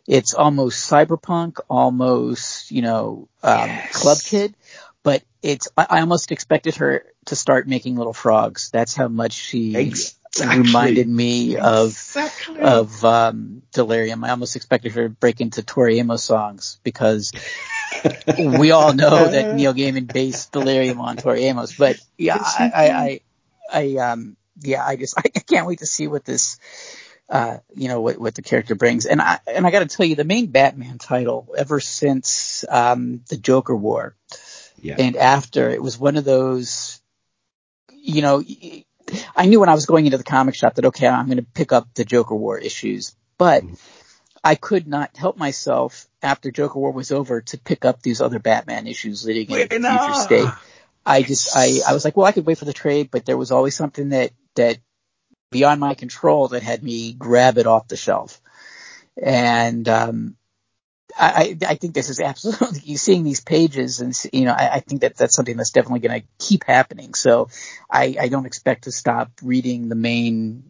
[0.08, 4.02] it's almost cyberpunk, almost, you know, um, yes.
[4.02, 4.56] club kid,
[5.04, 8.70] but it's, I almost expected her to start making little frogs.
[8.72, 10.60] That's how much she exactly.
[10.60, 12.60] reminded me exactly.
[12.60, 14.24] of, of, um, Delirium.
[14.24, 17.32] I almost expected her to break into Tori Amos songs because
[18.38, 22.90] we all know that Neil Gaiman based Delirium on Tori Amos, but yeah, I, I,
[22.90, 23.22] I,
[23.72, 26.60] I, um, yeah, I just, I can't wait to see what this,
[27.30, 29.06] uh, you know, what, what the character brings.
[29.06, 33.38] And I, and I gotta tell you, the main Batman title, ever since, um, the
[33.38, 34.16] Joker War,
[34.82, 34.96] yeah.
[34.98, 37.02] and after, it was one of those,
[37.92, 38.44] you know,
[39.36, 41.72] I knew when I was going into the comic shop that, okay, I'm gonna pick
[41.72, 43.74] up the Joker War issues, but mm-hmm.
[44.44, 48.40] I could not help myself after Joker War was over to pick up these other
[48.40, 50.50] Batman issues leading into future state.
[51.06, 53.38] I just, I, I was like, well, I could wait for the trade, but there
[53.38, 54.78] was always something that, that
[55.52, 58.42] beyond my control that had me grab it off the shelf.
[59.22, 60.36] And, um,
[61.16, 64.80] I, I think this is absolutely, you seeing these pages and, you know, I, I
[64.80, 67.14] think that that's something that's definitely going to keep happening.
[67.14, 67.50] So
[67.90, 70.64] I, I don't expect to stop reading the main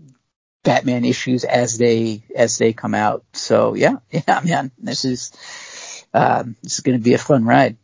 [0.63, 3.23] Batman issues as they, as they come out.
[3.33, 5.31] So yeah, yeah, man, this is,
[6.13, 7.77] um, this is going to be a fun ride.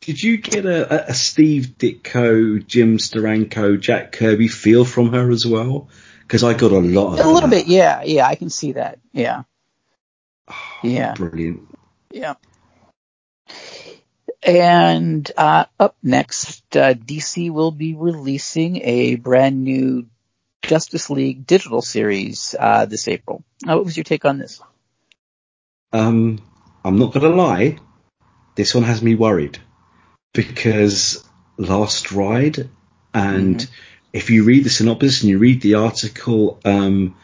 [0.00, 5.46] Did you get a, a Steve Ditko, Jim Steranko, Jack Kirby feel from her as
[5.46, 5.88] well?
[6.20, 8.98] Because I got a lot of A little bit, yeah, yeah, I can see that,
[9.12, 9.44] yeah.
[10.48, 11.14] Oh, yeah.
[11.14, 11.75] Brilliant.
[12.16, 12.34] Yeah.
[14.42, 20.06] And uh, up next, uh, DC will be releasing a brand new
[20.62, 23.44] Justice League digital series uh, this April.
[23.64, 24.60] what was your take on this?
[25.92, 26.40] Um,
[26.84, 27.78] I'm not going to lie.
[28.54, 29.58] This one has me worried
[30.32, 31.24] because
[31.58, 32.68] Last Ride
[33.12, 33.72] and mm-hmm
[34.16, 37.14] if you read the synopsis and you read the article, um,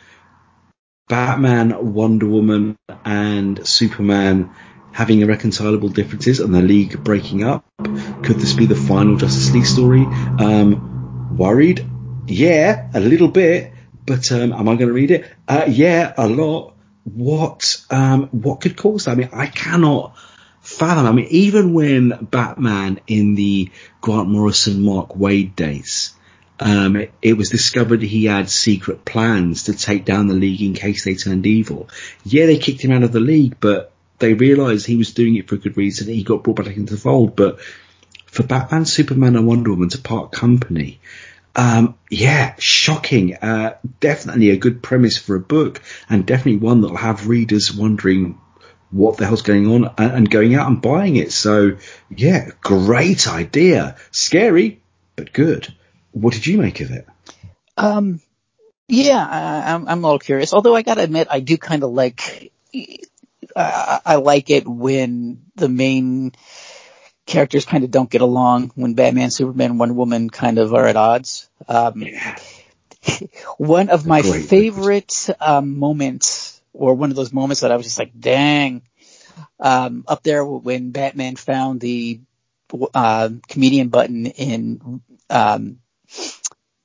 [1.09, 4.51] Batman, Wonder Woman, and Superman
[4.93, 7.64] having irreconcilable differences and the League breaking up.
[7.78, 10.05] Could this be the final Justice League story?
[10.05, 11.86] Um, worried?
[12.26, 13.72] Yeah, a little bit.
[14.07, 15.30] But um, am I going to read it?
[15.47, 16.74] Uh, yeah, a lot.
[17.05, 19.12] What um, what could cause that?
[19.12, 20.16] I mean, I cannot
[20.61, 21.07] fathom.
[21.07, 23.70] I mean, even when Batman in the
[24.01, 26.14] Grant Morrison, Mark Waid days
[26.62, 30.74] um, it, it, was discovered he had secret plans to take down the league in
[30.74, 31.88] case they turned evil.
[32.24, 33.91] Yeah, they kicked him out of the league, but
[34.22, 36.06] they realised he was doing it for a good reason.
[36.06, 37.36] He got brought back into the fold.
[37.36, 37.60] But
[38.26, 41.00] for Batman, Superman, and Wonder Woman to part company,
[41.54, 43.34] um, yeah, shocking.
[43.34, 48.38] Uh, definitely a good premise for a book, and definitely one that'll have readers wondering
[48.90, 51.32] what the hell's going on and, and going out and buying it.
[51.32, 51.76] So,
[52.08, 53.96] yeah, great idea.
[54.12, 54.80] Scary,
[55.16, 55.74] but good.
[56.12, 57.08] What did you make of it?
[57.76, 58.20] Um,
[58.86, 60.52] yeah, I, am I'm a little curious.
[60.52, 62.52] Although I gotta admit, I do kind of like,
[63.55, 66.32] uh, I like it when the main
[67.26, 68.72] characters kind of don't get along.
[68.74, 71.49] When Batman, Superman, Wonder Woman kind of are at odds.
[71.68, 72.36] Um, yeah.
[73.59, 74.47] one of my Great.
[74.47, 78.82] favorite um, moments, or one of those moments that I was just like, dang,
[79.59, 82.20] um, up there when Batman found the
[82.95, 85.78] uh, comedian button in um,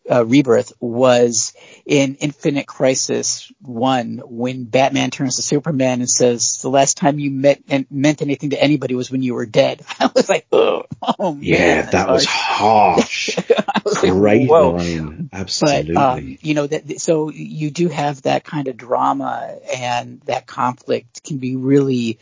[0.09, 1.53] uh, Rebirth was
[1.85, 7.31] in Infinite Crisis 1 when Batman turns to Superman and says, the last time you
[7.31, 9.81] met and meant anything to anybody was when you were dead.
[9.99, 10.83] I was like, oh,
[11.19, 11.43] oh man.
[11.43, 13.37] Yeah, that was harsh.
[13.85, 15.29] was Great like, line.
[15.33, 15.93] Absolutely.
[15.93, 20.47] But, um, you know, that, so you do have that kind of drama and that
[20.47, 22.19] conflict can be really,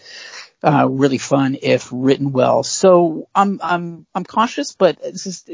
[0.66, 2.63] uh, really fun if written well.
[2.63, 5.45] So I'm I'm I'm cautious, but this is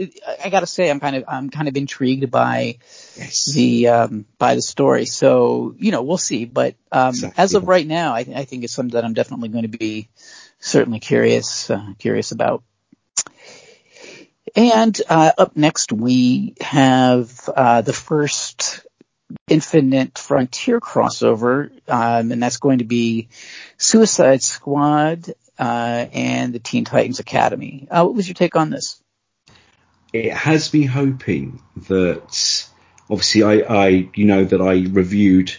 [0.43, 2.77] I got to say I'm kind of I'm kind of intrigued by
[3.17, 3.45] yes.
[3.45, 5.05] the um, by the story.
[5.05, 7.43] So you know we'll see, but um, exactly.
[7.43, 10.07] as of right now, I, I, think it's something that I'm definitely going to be
[10.59, 12.63] certainly curious uh, curious about.
[14.55, 18.85] And uh, up next, we have uh, the first
[19.47, 23.29] Infinite Frontier crossover, um, and that's going to be
[23.77, 27.87] Suicide Squad uh, and the Teen Titans Academy.
[27.89, 29.01] Uh, what was your take on this?
[30.13, 32.67] It has me hoping that,
[33.09, 35.53] obviously, I, I you know that I reviewed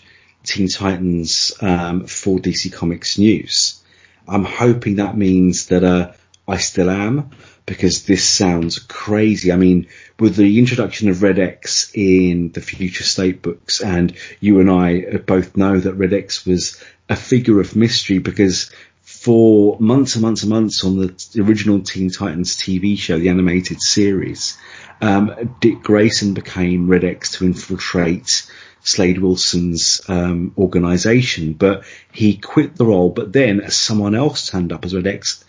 [0.45, 3.83] Teen Titans um, for DC Comics News.
[4.29, 6.13] I'm hoping that means that uh,
[6.47, 7.31] I still am
[7.67, 9.53] because this sounds crazy.
[9.53, 9.89] I mean,
[10.19, 15.19] with the introduction of Red X in the Future State books, and you and I
[15.19, 18.71] both know that Red X was a figure of mystery because
[19.03, 23.81] for months and months and months on the original Teen Titans TV show, the animated
[23.81, 24.57] series,
[25.01, 28.51] um, Dick Grayson became Red X to infiltrate
[28.85, 33.11] Slade Wilson's um, organization, but he quit the role.
[33.11, 35.45] But then someone else turned up as Red X,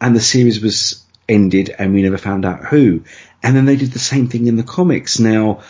[0.00, 1.01] and the series was
[1.32, 3.04] ended, and we never found out who.
[3.42, 5.18] And then they did the same thing in the comics.
[5.18, 5.62] Now,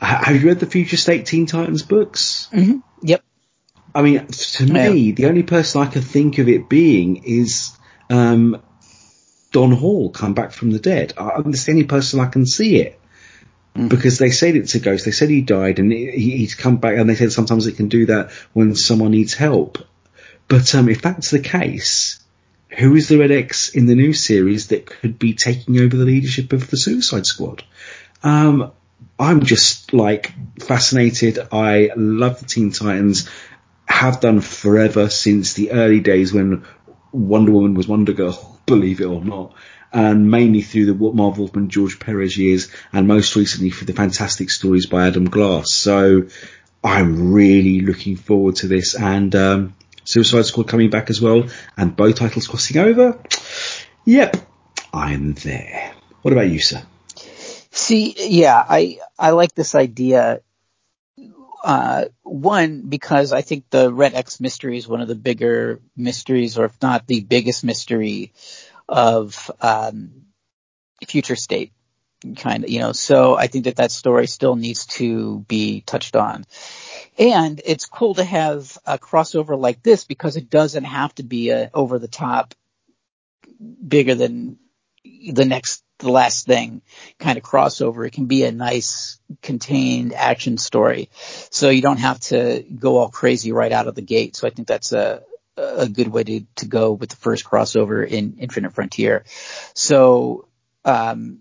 [0.00, 2.48] have you read the Future State Teen Titans books?
[2.52, 2.78] Mm-hmm.
[3.02, 3.22] Yep.
[3.94, 5.14] I mean, to me, yeah.
[5.14, 7.76] the only person I can think of it being is
[8.10, 8.62] um,
[9.52, 11.14] Don Hall come back from the dead.
[11.16, 13.00] I'm the only person I can see it.
[13.74, 13.88] Mm.
[13.88, 15.04] Because they said it's a ghost.
[15.04, 17.88] They said he died and he, he's come back and they said sometimes it can
[17.88, 19.78] do that when someone needs help.
[20.48, 22.20] But um, if that's the case,
[22.68, 26.04] who is the Red X in the new series that could be taking over the
[26.04, 27.64] leadership of the Suicide Squad?
[28.22, 28.72] Um,
[29.18, 31.38] I'm just like fascinated.
[31.52, 33.28] I love the Teen Titans,
[33.86, 36.64] have done forever since the early days when
[37.12, 39.54] Wonder Woman was Wonder Girl, believe it or not.
[39.92, 43.94] And mainly through the what Marvel and George Perez years, and most recently for the
[43.94, 45.72] fantastic stories by Adam Glass.
[45.72, 46.26] So
[46.84, 48.94] I'm really looking forward to this.
[48.94, 49.74] And um,
[50.24, 53.18] Suicide Squad coming back as well, and both titles crossing over.
[54.04, 54.36] Yep,
[54.92, 55.92] I'm there.
[56.22, 56.82] What about you, sir?
[57.70, 60.40] See, yeah, I I like this idea.
[61.62, 66.58] Uh, one because I think the Red X mystery is one of the bigger mysteries,
[66.58, 68.32] or if not the biggest mystery
[68.88, 70.26] of um,
[71.06, 71.72] future state
[72.36, 72.92] kind of, you know.
[72.92, 76.44] So I think that that story still needs to be touched on.
[77.18, 81.50] And it's cool to have a crossover like this because it doesn't have to be
[81.50, 82.54] a over the top,
[83.86, 84.58] bigger than
[85.04, 86.82] the next, the last thing
[87.18, 88.06] kind of crossover.
[88.06, 91.08] It can be a nice contained action story.
[91.50, 94.36] So you don't have to go all crazy right out of the gate.
[94.36, 95.22] So I think that's a,
[95.56, 99.24] a good way to, to go with the first crossover in Infinite Frontier.
[99.72, 100.48] So,
[100.84, 101.40] um,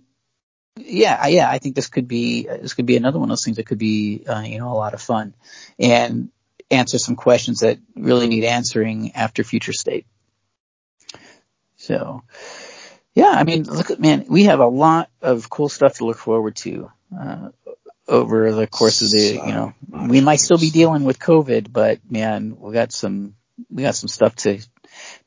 [0.77, 3.57] yeah, yeah, I think this could be this could be another one of those things
[3.57, 5.33] that could be uh, you know a lot of fun,
[5.79, 6.29] and
[6.69, 10.05] answer some questions that really need answering after Future State.
[11.77, 12.23] So,
[13.13, 16.17] yeah, I mean, look at man, we have a lot of cool stuff to look
[16.17, 17.49] forward to uh,
[18.07, 19.73] over the course of the you know
[20.07, 23.35] we might still be dealing with COVID, but man, we got some
[23.69, 24.59] we got some stuff to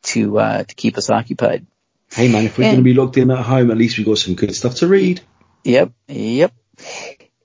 [0.03, 1.66] to uh, to keep us occupied.
[2.11, 4.18] Hey man, if we're going to be locked in at home, at least we've got
[4.18, 5.20] some good stuff to read.
[5.64, 6.52] Yep, yep.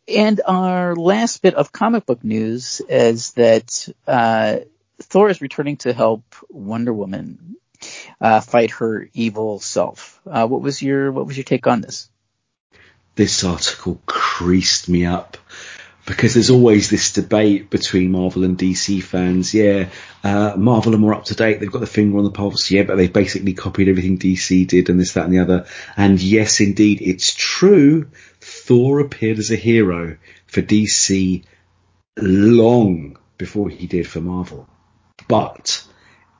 [0.07, 4.57] And our last bit of comic book news is that uh,
[5.01, 7.55] Thor is returning to help Wonder Woman
[8.19, 10.21] uh, fight her evil self.
[10.25, 12.09] Uh, what was your what was your take on this?
[13.15, 15.37] This article creased me up
[16.05, 19.53] because there's always this debate between Marvel and DC fans.
[19.53, 19.89] Yeah,
[20.23, 21.59] uh, Marvel are more up to date.
[21.59, 22.69] They've got the finger on the pulse.
[22.71, 25.65] Yeah, but they basically copied everything DC did and this, that and the other.
[25.95, 28.09] And yes, indeed, it's true.
[28.41, 31.45] Thor appeared as a hero for DC
[32.17, 34.67] long before he did for Marvel.
[35.29, 35.85] But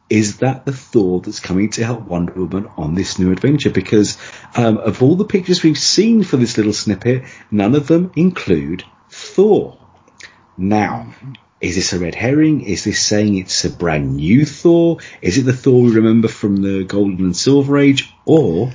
[0.09, 3.69] is that the Thor that's coming to help Wonder Woman on this new adventure?
[3.69, 4.17] Because
[4.57, 8.83] um, of all the pictures we've seen for this little snippet, none of them include
[9.23, 9.77] Thor.
[10.57, 11.13] Now,
[11.59, 12.61] is this a red herring?
[12.61, 14.99] Is this saying it's a brand new Thor?
[15.21, 18.13] Is it the Thor we remember from the Golden and Silver Age?
[18.25, 18.71] Or,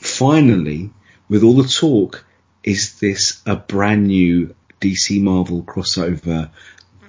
[0.00, 0.90] finally,
[1.28, 2.24] with all the talk,
[2.62, 6.50] is this a brand new DC Marvel crossover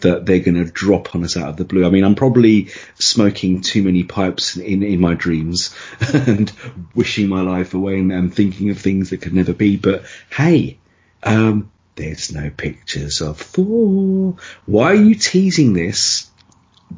[0.02, 1.86] that they're going to drop on us out of the blue.
[1.86, 2.70] I mean, I'm probably
[3.00, 5.76] smoking too many pipes in, in my dreams
[6.14, 6.52] and
[6.96, 9.76] wishing my life away and, and thinking of things that could never be.
[9.76, 10.78] But hey,
[11.24, 14.38] um, there's no pictures of Thor.
[14.66, 16.30] Why are you teasing this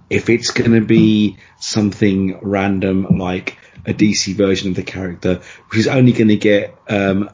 [0.09, 5.79] if it's going to be something random like a DC version of the character, which
[5.79, 7.29] is only going to get um,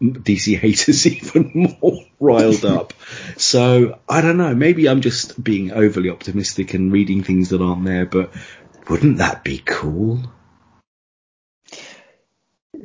[0.00, 2.94] DC haters even more riled up.
[3.36, 4.54] so I don't know.
[4.54, 8.32] Maybe I'm just being overly optimistic and reading things that aren't there, but
[8.88, 10.20] wouldn't that be cool?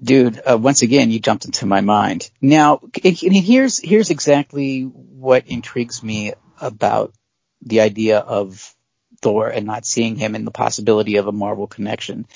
[0.01, 2.29] Dude, uh, once again, you jumped into my mind.
[2.41, 7.13] Now, here's here's exactly what intrigues me about
[7.61, 8.75] the idea of
[9.21, 12.27] Thor and not seeing him and the possibility of a Marvel connection.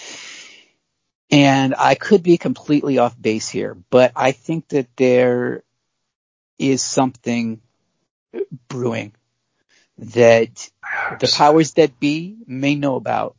[1.29, 5.63] And I could be completely off base here, but I think that there
[6.57, 7.59] is something
[8.69, 9.13] brewing
[9.97, 10.69] that
[11.19, 13.35] the powers that be may know about,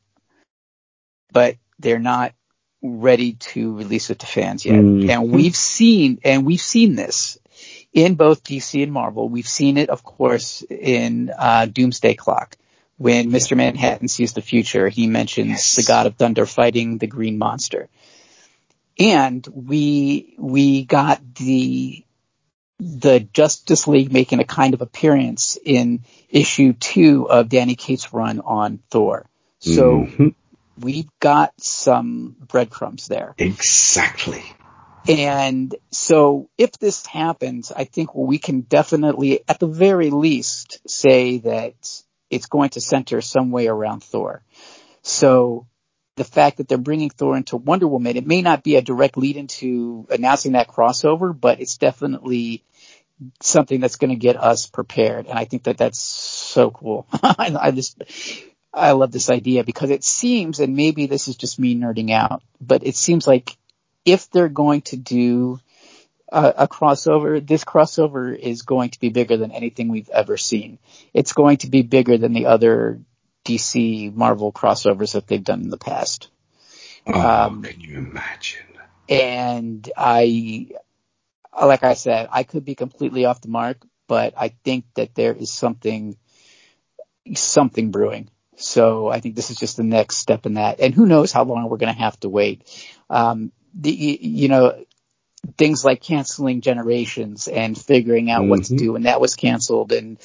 [1.33, 2.35] but they're not
[2.83, 4.77] ready to release it to fans yet.
[4.77, 5.09] Mm.
[5.09, 7.39] And we've seen, and we've seen this
[7.93, 9.29] in both DC and Marvel.
[9.29, 12.57] We've seen it, of course, in uh, Doomsday Clock.
[12.97, 13.57] When Mr.
[13.57, 15.77] Manhattan sees the future, he mentions Yes.
[15.77, 17.89] the God of Thunder fighting the Green Monster.
[18.99, 22.05] And we, we got the,
[22.81, 28.41] the Justice League making a kind of appearance in issue two of Donny Cates' run
[28.41, 29.27] on Thor.
[29.61, 30.35] So Mhm.
[30.81, 33.35] We've got some breadcrumbs there.
[33.39, 34.45] exactly.
[35.09, 41.39] And so if this happens, I think we can definitely, at the very least, say
[41.39, 44.43] that it's going to center some way around Thor.
[45.03, 45.67] So
[46.17, 49.17] the fact that they're bringing Thor into Wonder Woman, it may not be a direct
[49.17, 52.65] lead into announcing that crossover, but it's definitely
[53.41, 55.27] something that's going to get us prepared.
[55.27, 57.07] And I think that that's so cool.
[57.23, 58.03] I, I just,
[58.73, 62.43] I love this idea because it seems, and maybe this is just me nerding out,
[62.61, 63.57] but it seems like
[64.05, 65.59] if they're going to do
[66.31, 70.79] a, a crossover, this crossover is going to be bigger than anything we've ever seen.
[71.15, 73.01] It's going to be bigger than the other
[73.45, 76.29] DC Marvel crossovers that they've done in the past.
[77.07, 78.67] Oh, Um, can you imagine?
[79.09, 80.69] And I,
[81.61, 85.33] like I said, I could be completely off the mark, but I think that there
[85.33, 86.19] is something,
[87.35, 88.29] something brewing.
[88.59, 90.81] So I think this is just the next step in that.
[90.81, 92.63] And who knows how long we're going to have to wait.
[93.09, 94.85] Um, the, you know,
[95.57, 98.79] things like canceling generations and figuring out what to Mhm.
[98.79, 99.93] do when that was canceled.
[99.93, 100.19] And,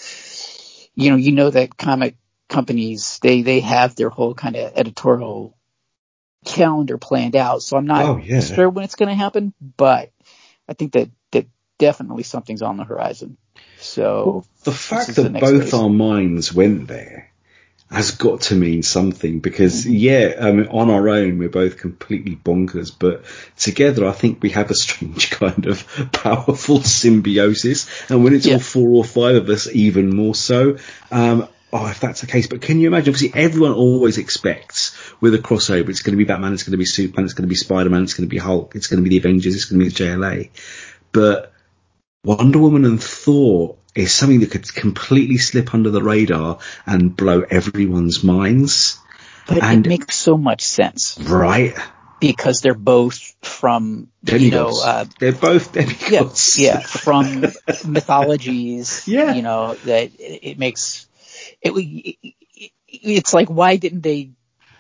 [0.96, 2.16] you know, you know that comic
[2.50, 5.56] companies, they, they have their whole kind of editorial
[6.46, 7.62] calendar planned out.
[7.62, 8.42] So I'm not Oh, yeah.
[8.42, 10.12] sure when it's going to happen, but
[10.68, 11.46] I think that, that
[11.78, 13.38] definitely something's on the horizon.
[13.78, 15.74] So The fact is the that both phase.
[15.74, 17.33] our minds went there
[17.94, 19.94] has got to mean something because Mm-hmm.
[19.94, 23.24] yeah, I mean, on our own we're both completely bonkers, but
[23.58, 28.56] together I think we have a strange kind of powerful symbiosis, and when it's Yeah.
[28.56, 30.78] all four or five of us, even more so.
[31.12, 33.16] Um, Oh, if that's the case, but can you imagine?
[33.16, 36.78] Obviously, everyone always expects with a crossover, it's going to be Batman, it's going to
[36.78, 39.04] be Superman, it's going to be Spider-Man, it's going to be Hulk, it's going to
[39.04, 40.52] be the Avengers, it's going to be the JLA.
[41.12, 41.52] But
[42.24, 47.42] Wonder Woman and Thor is something that could completely slip under the radar and blow
[47.42, 49.00] everyone's minds.
[49.48, 51.76] But and it makes so much sense right,
[52.20, 56.58] because they're both from, you know, uh, They're both demigods.
[56.58, 57.44] yeah, from
[57.86, 59.34] mythologies, Yeah.
[59.34, 61.08] you know, that it, it makes,
[61.62, 62.34] it, it,
[62.88, 64.32] it's like, why didn't they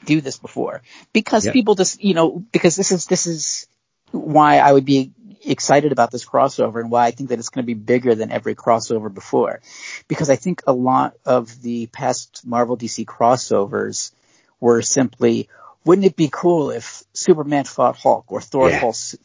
[0.05, 0.81] do this before?
[1.11, 1.51] Because Yeah.
[1.51, 3.67] people just, you know, because this is, this is
[4.11, 5.11] why I would be
[5.45, 8.31] excited about this crossover and why I think that it's going to be bigger than
[8.31, 9.61] every crossover before.
[10.07, 14.11] Because I think a lot of the past Marvel DC crossovers
[14.59, 15.49] were simply,
[15.85, 18.79] wouldn't it be cool if Superman fought Hulk or Thor Yeah.
[18.79, 19.15] fought,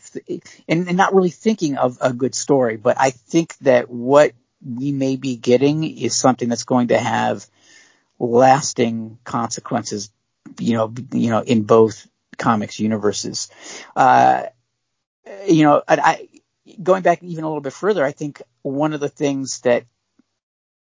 [0.68, 2.76] and, and not really thinking of a good story.
[2.76, 4.32] But I think that what
[4.64, 7.46] we may be getting is something that's going to have
[8.18, 10.10] lasting consequences,
[10.58, 13.48] you know, you know, in both comics universes.
[13.94, 14.44] Uh,
[15.46, 16.28] you know, and I,
[16.82, 19.84] going back even a little bit further, I think one of the things that,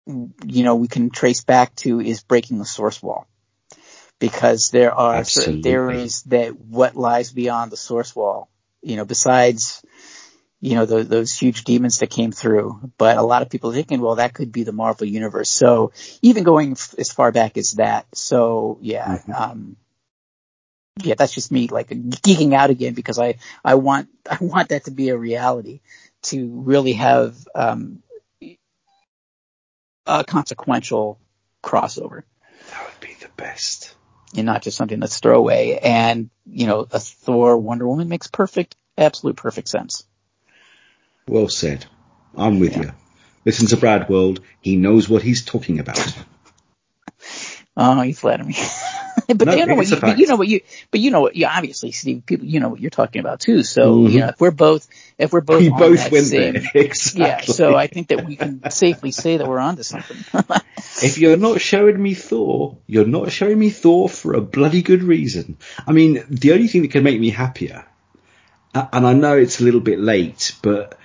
[0.05, 3.27] you know, we can trace back to is breaking the source wall.
[4.19, 8.49] Because there are certain theories that what lies beyond the source wall,
[8.81, 9.83] you know, besides,
[10.59, 13.73] you know, tho- those huge demons that came through, but a lot of people are
[13.75, 15.51] thinking, well, that could be the Marvel universe.
[15.51, 15.91] So
[16.23, 18.07] even going f- as far back as that.
[18.15, 19.75] So yeah, um,
[21.01, 24.85] yeah, that's just me like geeking out again because I, I want, I want that
[24.85, 25.81] to be a reality
[26.23, 28.03] to really have, um,
[30.05, 31.19] a consequential
[31.61, 32.23] crossover
[32.71, 33.93] That would be the best.
[34.35, 35.79] and not just something that's throwaway.
[35.83, 40.05] And, you know, a Thor Wonder Woman makes perfect, absolute perfect sense.
[41.27, 41.85] Well said.
[42.37, 42.91] I'm with you.
[43.45, 44.39] Listen to Brad World.
[44.61, 45.99] He knows what he's talking about.
[47.79, 48.55] Oh, you flatter me.
[49.35, 51.35] but No, you know what you, but you know what you, but you know what
[51.35, 53.63] you obviously, Steve, people, you know what you're talking about too.
[53.63, 54.11] So, Mhm.
[54.11, 54.87] you know, if we're both,
[55.17, 56.63] if we're both, We on both went same, there.
[56.73, 57.21] Exactly.
[57.21, 57.41] yeah.
[57.41, 60.17] So I think that we can safely say that we're onto something.
[61.03, 65.03] If you're not showing me Thor, you're not showing me Thor for a bloody good
[65.03, 65.57] reason.
[65.85, 67.85] I mean, the only thing that can make me happier,
[68.73, 70.97] and I know it's a little bit late, but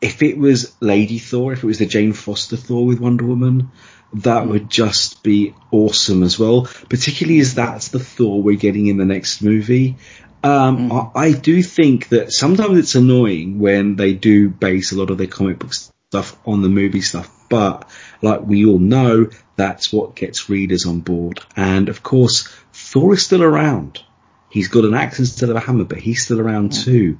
[0.00, 3.70] if it was Lady Thor, if it was the Jane Foster Thor with Wonder Woman,
[4.14, 6.68] that would just be awesome as well.
[6.88, 9.96] Particularly as that's the Thor we're getting in the next movie.
[10.44, 15.10] Um, I, I do think that sometimes it's annoying when they do base a lot
[15.10, 17.88] of their comic book stuff on the movie stuff, but
[18.20, 21.40] like we all know, that's what gets readers on board.
[21.56, 24.02] And of course, Thor is still around.
[24.50, 27.18] He's got an axe instead of a hammer, but he's still around too.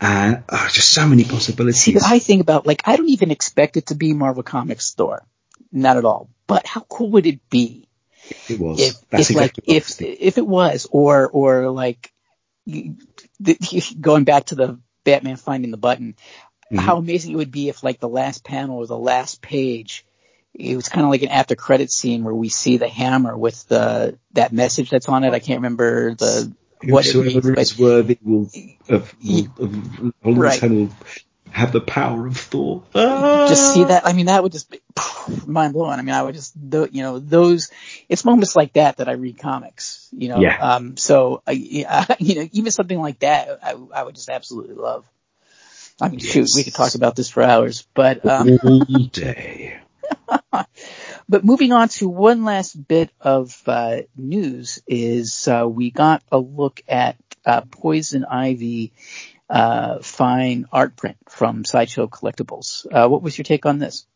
[0.00, 1.80] And uh, just so many possibilities.
[1.80, 5.24] See, I think about like I don't even expect it to be Marvel Comics Thor,
[5.72, 6.28] not at all.
[6.46, 7.88] But how cool would it be
[8.48, 8.80] it was.
[8.80, 12.12] if, if like exactly what if if it was or or like
[14.00, 16.16] going back to the Batman finding the button,
[16.72, 16.80] Mhm.
[16.80, 20.04] how amazing it would be if like the last panel or the last page,
[20.52, 23.68] it was kind of like an after credit scene where we see the hammer with
[23.68, 25.32] the that message that's on it.
[25.32, 26.52] I can't remember the
[26.82, 28.50] what it means, is worthy will
[28.88, 30.60] of, will, of holding Right.
[31.56, 32.82] His hand will have the power of Thor.
[33.48, 34.06] just see that.
[34.06, 34.80] I mean, that would just be
[35.46, 35.98] mind blowing.
[35.98, 37.70] I mean, I would just, you know, those,
[38.08, 40.56] it's moments like that that I read comics, you know, Yeah.
[40.60, 44.74] um, so, I, yeah, you know, even something like that, I, I would just absolutely
[44.74, 45.04] love.
[46.00, 49.80] I mean, shoot, we could talk about this for hours, but, um, all day.
[51.28, 56.38] but moving on to one last bit of uh, news is uh, we got a
[56.38, 57.16] look at
[57.46, 58.92] uh, Poison Ivy
[59.48, 62.86] uh, fine art print from Sideshow Collectibles.
[62.90, 64.06] Uh, what was your take on this?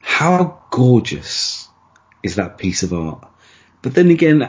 [0.00, 1.68] How gorgeous
[2.22, 3.28] is that piece of art?
[3.82, 4.48] But then again,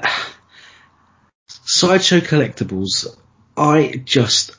[1.47, 3.07] Sideshow Collectibles,
[3.55, 4.51] I just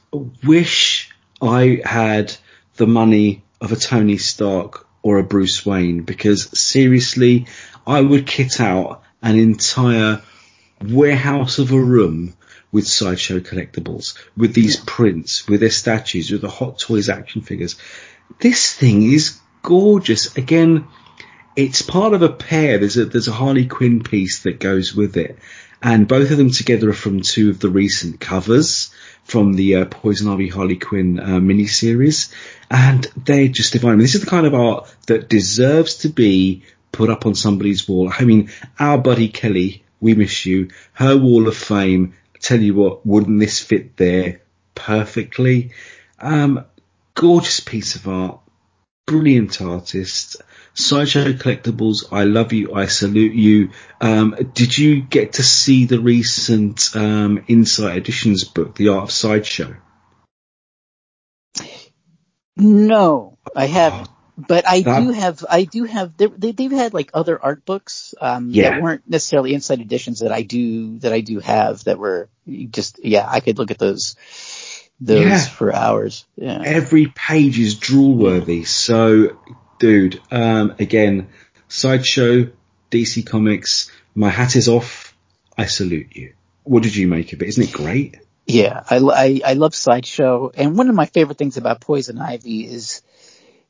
[0.42, 1.10] wish
[1.40, 2.34] I had
[2.76, 7.46] the money of a Tony Stark or a Bruce Wayne because seriously,
[7.86, 10.22] I would kit out an entire
[10.82, 12.34] warehouse of a room
[12.70, 17.76] with Sideshow Collectibles, with these prints, with their statues, with the Hot Toys action figures.
[18.40, 20.36] This thing is gorgeous.
[20.36, 20.86] Again,
[21.56, 22.78] it's part of a pair.
[22.78, 25.38] There's a there's a Harley Quinn piece that goes with it,
[25.82, 29.84] and both of them together are from two of the recent covers from the uh,
[29.84, 32.32] Poison Ivy Harley Quinn uh, miniseries,
[32.70, 33.92] and they're just divine.
[33.92, 36.62] I mean, this is the kind of art that deserves to be
[36.92, 38.10] put up on somebody's wall.
[38.16, 40.70] I mean, our buddy Kelly, we miss you.
[40.92, 42.14] Her wall of fame.
[42.48, 44.40] Tell you what, wouldn't this fit there
[44.74, 45.72] perfectly?
[46.18, 46.64] Um,
[47.14, 48.40] gorgeous piece of art
[49.06, 50.36] brilliant artist.
[50.72, 53.72] Sideshow Collectibles, I love you, I salute you.
[54.00, 59.10] Um, did you get to see the recent um, Insight Editions book, The Art of
[59.10, 59.76] Sideshow?
[62.56, 64.08] No, I haven't.
[64.46, 67.64] But I That- do have, I do have, they, they, they've had like other art
[67.64, 68.70] books, um, Yeah.
[68.70, 72.28] that weren't necessarily Insight Editions that I do, that I do have that were
[72.70, 74.14] just, yeah, I could look at those,
[75.00, 75.40] those Yeah.
[75.40, 76.24] for hours.
[76.36, 76.62] Yeah.
[76.64, 78.62] Every page is drool worthy.
[78.64, 79.36] So,
[79.80, 81.28] dude, um, again,
[81.66, 82.50] Sideshow,
[82.92, 85.16] DC Comics, my hat is off.
[85.56, 86.34] I salute you.
[86.62, 87.48] What did you make of it?
[87.48, 88.18] Isn't it great?
[88.46, 92.64] Yeah, I, I, I love Sideshow, and one of my favorite things about Poison Ivy
[92.64, 93.02] is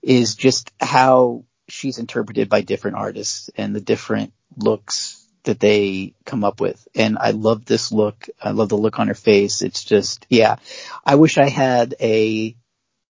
[0.02, 6.44] is just how she's interpreted by different artists and the different looks that they come
[6.44, 6.86] up with.
[6.94, 8.28] And I love this look.
[8.40, 9.62] I love the look on her face.
[9.62, 10.56] It's just, yeah.
[11.04, 12.56] I wish I had a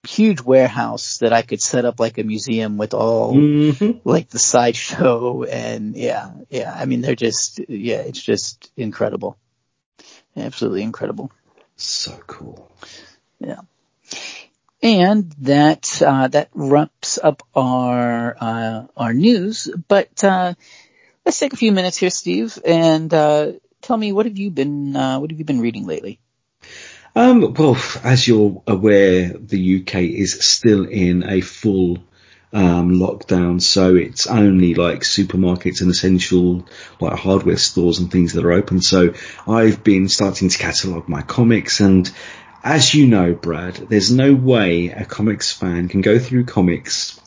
[0.07, 4.01] huge warehouse that I could set up like a museum with all Mhm.
[4.03, 6.73] like the sideshow and yeah, yeah.
[6.75, 9.37] I mean, they're just, yeah, it's just incredible.
[10.35, 11.31] Absolutely incredible.
[11.75, 12.71] So cool.
[13.39, 13.61] Yeah.
[14.83, 19.69] And that uh, that wraps up our uh, our news.
[19.87, 20.55] But uh,
[21.25, 23.51] let's take a few minutes here, Steve, and uh,
[23.81, 26.19] tell me what have you been uh, what have you been reading lately?
[27.15, 31.97] Um, well, as you're aware, the UK is still in a full
[32.53, 36.67] um, lockdown, so it's only like supermarkets and essential
[36.99, 38.81] like hardware stores and things that are open.
[38.81, 39.13] So
[39.47, 42.09] I've been starting to catalogue my comics, and
[42.63, 47.19] as you know, Brad, there's no way a comics fan can go through comics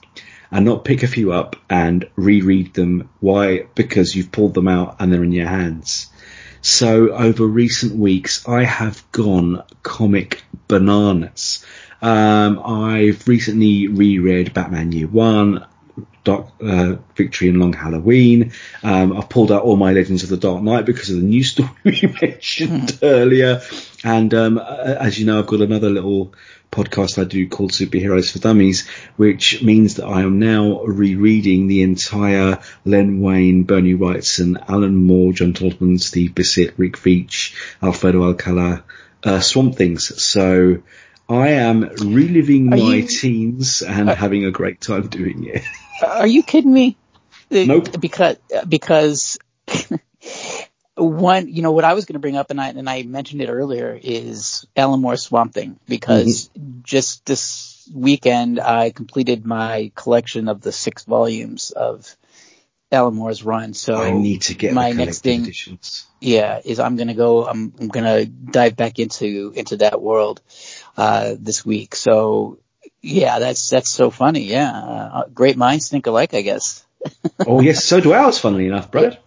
[0.50, 3.08] and not pick a few up and reread them.
[3.20, 3.66] Why?
[3.74, 6.08] Because you've pulled them out and they're in your hands.
[6.62, 11.64] So over recent weeks, I have gone comic bananas.
[12.00, 15.66] Um, I've recently reread Batman Year One,
[16.24, 18.52] Dark uh, Victory and Long Halloween.
[18.82, 21.50] Um, I've pulled out all my Legends of the Dark Knight because of the news
[21.52, 23.60] story we mentioned earlier.
[24.02, 26.34] And um, as you know, I've got another little
[26.74, 31.82] podcast I do called Superheroes for Dummies, which means that I am now rereading the
[31.82, 38.84] entire Len Wein, Bernie Wrightson, Alan Moore, John Totleben, Steve Bissette, Rick Veitch, Alfredo Alcala,
[39.22, 40.22] uh, Swamp Things.
[40.22, 40.82] So
[41.28, 45.62] I am reliving Are my you- teens and uh, having a great time doing it.
[46.06, 46.96] Are you kidding me?
[47.50, 48.00] Nope.
[48.00, 48.36] Because
[48.68, 49.38] because
[50.96, 53.42] one, you know, what I was going to bring up, and I and I mentioned
[53.42, 55.78] it earlier, is Alan Moore's Swamp Thing.
[55.88, 56.80] Because mm-hmm.
[56.82, 62.16] just this weekend, I completed my collection of the six volumes of
[62.92, 63.74] Alan Moore's run.
[63.74, 65.42] So I need to get my next thing.
[65.42, 66.06] editions.
[66.20, 67.46] Yeah, is I'm gonna go.
[67.46, 70.40] I'm, I'm gonna dive back into into that world
[70.96, 71.94] uh, this week.
[71.94, 72.58] So
[73.02, 74.44] yeah, that's that's so funny.
[74.44, 76.84] Yeah, uh, great minds think alike, I guess.
[77.46, 78.38] Oh yes, so do ours.
[78.38, 79.18] Funnily enough, Brad.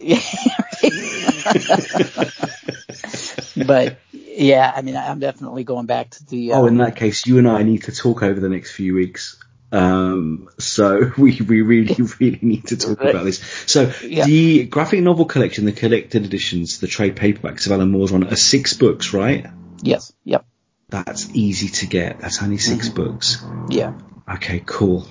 [3.66, 6.52] but yeah, I mean, I'm definitely going back to the.
[6.52, 8.94] Oh, in um, that case, you and I need to talk over the next few
[8.94, 9.42] weeks.
[9.70, 13.38] Um, so we, we really, really need to talk about this.
[13.66, 14.24] So Yeah.
[14.24, 18.36] the graphic novel collection, the collected editions, the trade paperbacks of Alan Moore's run are
[18.36, 19.46] six books, right?
[19.82, 20.12] Yes.
[20.24, 20.46] Yep.
[20.90, 22.20] That's easy to get.
[22.20, 22.96] That's only 6 Mm-hmm.
[22.96, 23.44] books.
[23.68, 23.92] Yeah.
[24.36, 25.06] Okay, cool.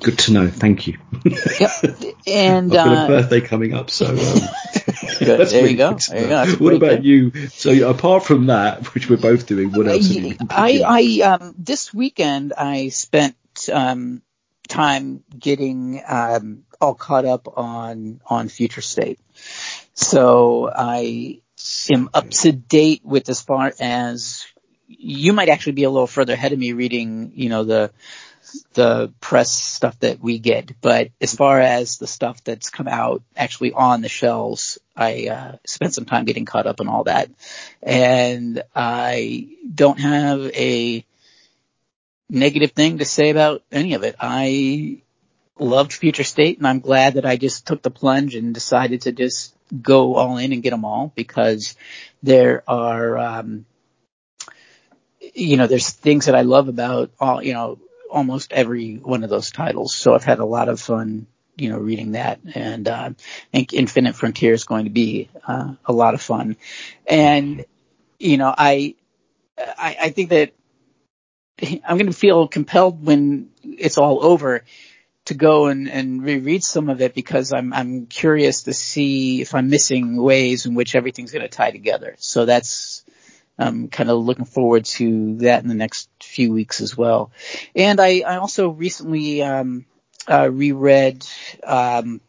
[0.00, 0.48] Good to know.
[0.48, 0.98] Thank you.
[2.26, 4.16] And I've got uh, a birthday coming up, so um,
[5.18, 5.94] There you go.
[6.08, 6.46] There you go.
[6.64, 7.04] What about good.
[7.04, 7.48] you?
[7.48, 10.82] So apart from that, which we're both doing, what else been I.
[10.86, 13.34] I, um, this weekend I spent,
[13.68, 14.22] um,
[14.68, 19.20] time getting, um, all caught up on, on Future State.
[19.94, 21.40] So I
[21.90, 24.44] am up to date with as far as
[24.88, 27.90] you might actually be a little further ahead of me reading, you know, the,
[28.74, 30.80] the press stuff that we get.
[30.80, 35.56] But as far as the stuff that's come out actually on the shelves, I uh,
[35.66, 37.30] spent some time getting caught up on all that.
[37.82, 41.05] And I don't have a
[42.28, 44.16] negative thing to say about any of it.
[44.20, 45.02] I
[45.58, 49.12] loved Future State and I'm glad that I just took the plunge and decided to
[49.12, 51.76] just go all in and get them all because
[52.22, 53.66] there are, um,
[55.34, 57.78] you know, there's things that I love about all, you know,
[58.10, 59.94] almost every one of those titles.
[59.94, 61.26] So I've had a lot of fun,
[61.56, 63.14] you know, reading that and, uh, I
[63.50, 66.56] think Infinite Frontier is going to be, uh, a lot of fun.
[67.06, 67.64] And,
[68.18, 68.94] you know, I,
[69.58, 70.52] I, I think that
[71.62, 74.64] I'm going to feel compelled when it's all over
[75.26, 79.54] to go and, and reread some of it because I'm, I'm curious to see if
[79.54, 82.14] I'm missing ways in which everything's going to tie together.
[82.18, 83.04] So that's,
[83.58, 87.32] I'm kind of looking forward to that in the next few weeks as well.
[87.74, 89.86] And I, I also recently, um,
[90.28, 91.26] uh, reread,
[91.64, 92.20] um,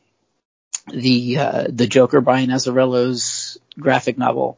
[0.88, 4.58] the, uh, the Joker, Brian Azzarello's graphic novel,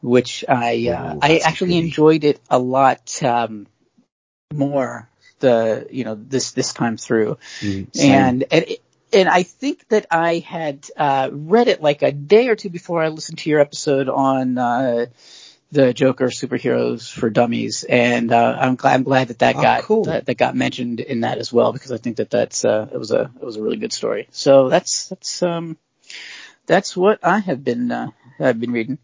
[0.00, 3.66] which I, uh, I actually enjoyed it a lot, um,
[4.52, 5.08] more
[5.40, 7.38] the, you know, this, this time through.
[7.62, 8.82] Mm, and, and, it-
[9.12, 13.02] and I think that I had, uh, read it like a day or two before
[13.02, 15.06] I listened to your episode on, uh,
[15.72, 19.82] the Joker superheroes for dummies, and uh, I'm glad I'm glad that that Oh, got
[19.82, 20.04] cool.
[20.04, 22.98] that, that got mentioned in that as well because I think that that's uh, it
[22.98, 24.26] was a it was a really good story.
[24.32, 25.76] So that's that's um
[26.66, 28.10] that's what I have been uh,
[28.40, 28.98] I've been reading.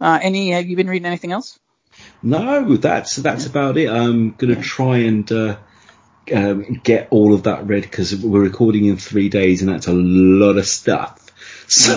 [0.00, 1.58] Uh, any have you been reading anything else?
[2.22, 3.90] No, that's that's about it.
[3.90, 5.56] I'm gonna try and uh,
[6.32, 9.92] um, get all of that read because we're recording in three days, and that's a
[9.92, 11.26] lot of stuff.
[11.70, 11.94] So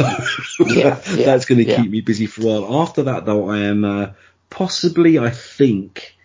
[0.59, 1.81] Yeah, yeah, that's going to yeah.
[1.81, 2.81] keep me busy for a while.
[2.83, 4.11] After that, though, I am uh,
[4.51, 6.15] possibly, I think,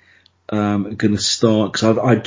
[0.51, 2.23] um, going to start because I've I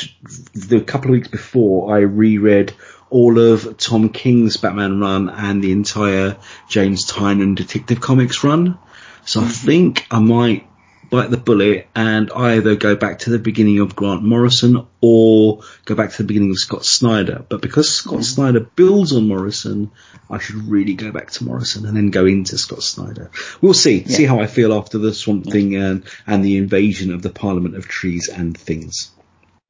[0.55, 2.73] the couple of weeks before I reread
[3.11, 6.37] all of Tom King's Batman run and the entire
[6.67, 8.79] James Tynion Detective Comics run.
[9.25, 10.67] So I think I might
[11.11, 15.93] bite the bullet and either go back to the beginning of Grant Morrison or go
[15.93, 17.45] back to the beginning of Scott Snyder.
[17.47, 18.21] But because Scott mm-hmm.
[18.23, 19.91] Snyder builds on Morrison,
[20.29, 23.29] I should really go back to Morrison and then go into Scott Snyder.
[23.59, 24.05] We'll see.
[24.07, 27.75] See how I feel after the Swamp Thing and, and the invasion of the Parliament
[27.75, 29.11] of Trees and Things.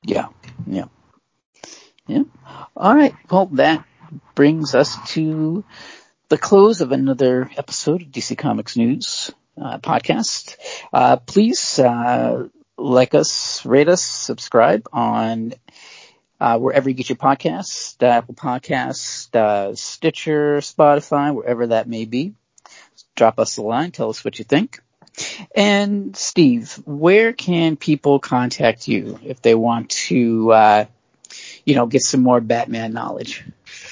[0.03, 0.27] Yeah,
[0.67, 0.85] yeah,
[2.05, 2.23] yeah.
[2.77, 3.15] All right.
[3.31, 3.83] Well, that
[4.35, 5.63] brings us to
[6.29, 9.31] the close of another episode of DC Comics News
[9.81, 10.55] podcast.
[10.91, 12.47] Uh, please uh,
[12.77, 15.53] like us, rate us, subscribe on
[16.39, 22.05] uh, wherever you get your podcasts, uh, Apple Podcasts, uh, Stitcher, Spotify, wherever that may
[22.05, 22.33] be.
[23.15, 24.79] Drop us a line, tell us what you think.
[25.53, 30.85] And Steve, where can people contact you if they want to, uh,
[31.65, 33.45] you know, get some more Batman knowledge?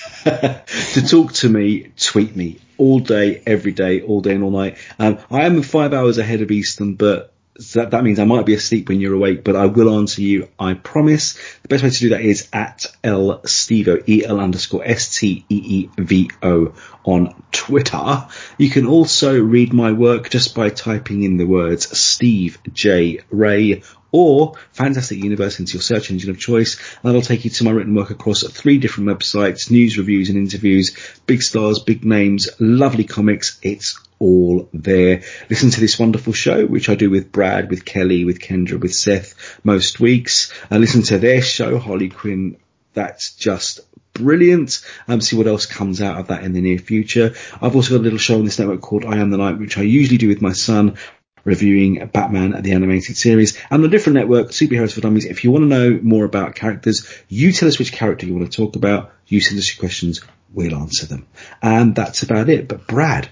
[0.23, 4.77] to talk to me, tweet me all day, every day, all day and all night.
[4.97, 7.33] Um, I am five hours ahead of Eastern, but
[7.73, 10.47] that, that means I might be asleep when you're awake, but I will answer you,
[10.57, 11.33] I promise.
[11.61, 16.73] The best way to do that is at L Stevo, E-L underscore S-T-E-E-V-O
[17.03, 18.27] on Twitter.
[18.57, 23.19] You can also read my work just by typing in the words Steve J.
[23.29, 26.77] Ray or Fantastic Universe into your search engine of choice.
[26.77, 30.37] And that'll take you to my written work across three different websites, news, reviews and
[30.37, 30.95] interviews,
[31.25, 33.59] big stars, big names, lovely comics.
[33.61, 35.23] It's all there.
[35.49, 38.93] Listen to this wonderful show, which I do with Brad, with Kelly, with Kendra, with
[38.93, 40.51] Seth most weeks.
[40.69, 42.57] Uh, listen to their show, Harley Quinn.
[42.93, 43.79] That's just
[44.13, 44.81] brilliant.
[45.07, 47.33] Um, see what else comes out of that in the near future.
[47.61, 49.77] I've also got a little show on this network called I Am the Night, which
[49.77, 50.97] I usually do with my son,
[51.43, 53.57] reviewing Batman at the animated series.
[53.69, 55.25] And a different network, Superheroes for Dummies.
[55.25, 58.51] If you want to know more about characters, you tell us which character you want
[58.51, 59.11] to talk about.
[59.27, 60.21] You send us your questions.
[60.53, 61.27] We'll answer them.
[61.61, 62.67] And that's about it.
[62.67, 63.29] But Brad,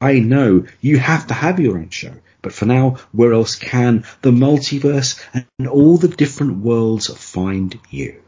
[0.00, 2.14] I know you have to have your own show.
[2.42, 8.22] But for now, where else can the multiverse and all the different worlds find you?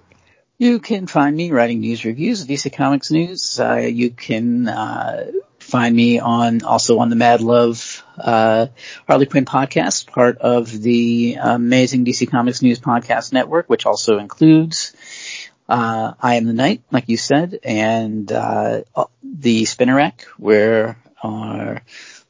[0.58, 3.58] You can find me writing news reviews of DC Comics news.
[3.58, 5.32] Uh, you can uh,
[5.72, 8.66] find me on also on the Mad Love uh,
[9.08, 14.92] Harley Quinn podcast, part of the amazing DC Comics News podcast network, which also includes
[15.70, 18.82] uh, I Am the Night, like you said, and uh,
[19.24, 21.80] the Spinner Rack, where our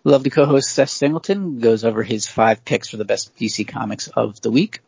[0.04, 4.40] lovely co-host Seth Singleton goes over his five picks for the best DC Comics of
[4.40, 4.82] the week.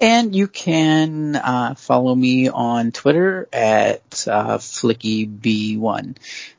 [0.00, 6.16] And you can uh, follow me on Twitter at uh, FilickyB1.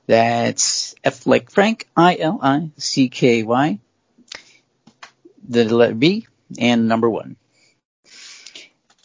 [0.07, 3.79] That's F like Frank, I-L-I-C-K-Y,
[5.47, 6.27] the letter B,
[6.57, 7.35] and number one.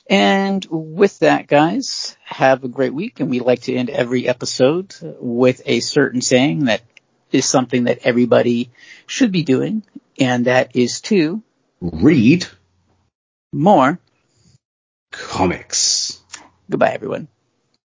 [0.08, 3.20] And with that, guys, have a great week.
[3.20, 6.82] And we like to end every episode with a certain saying that
[7.32, 8.70] is something that everybody
[9.06, 9.82] should be doing,
[10.20, 11.42] and that is to
[11.80, 12.46] read
[13.54, 13.98] more
[15.12, 16.20] comics.
[16.70, 17.28] Goodbye, everyone.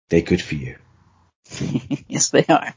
[0.10, 0.78] They're good for you.
[2.08, 2.74] yes, they are.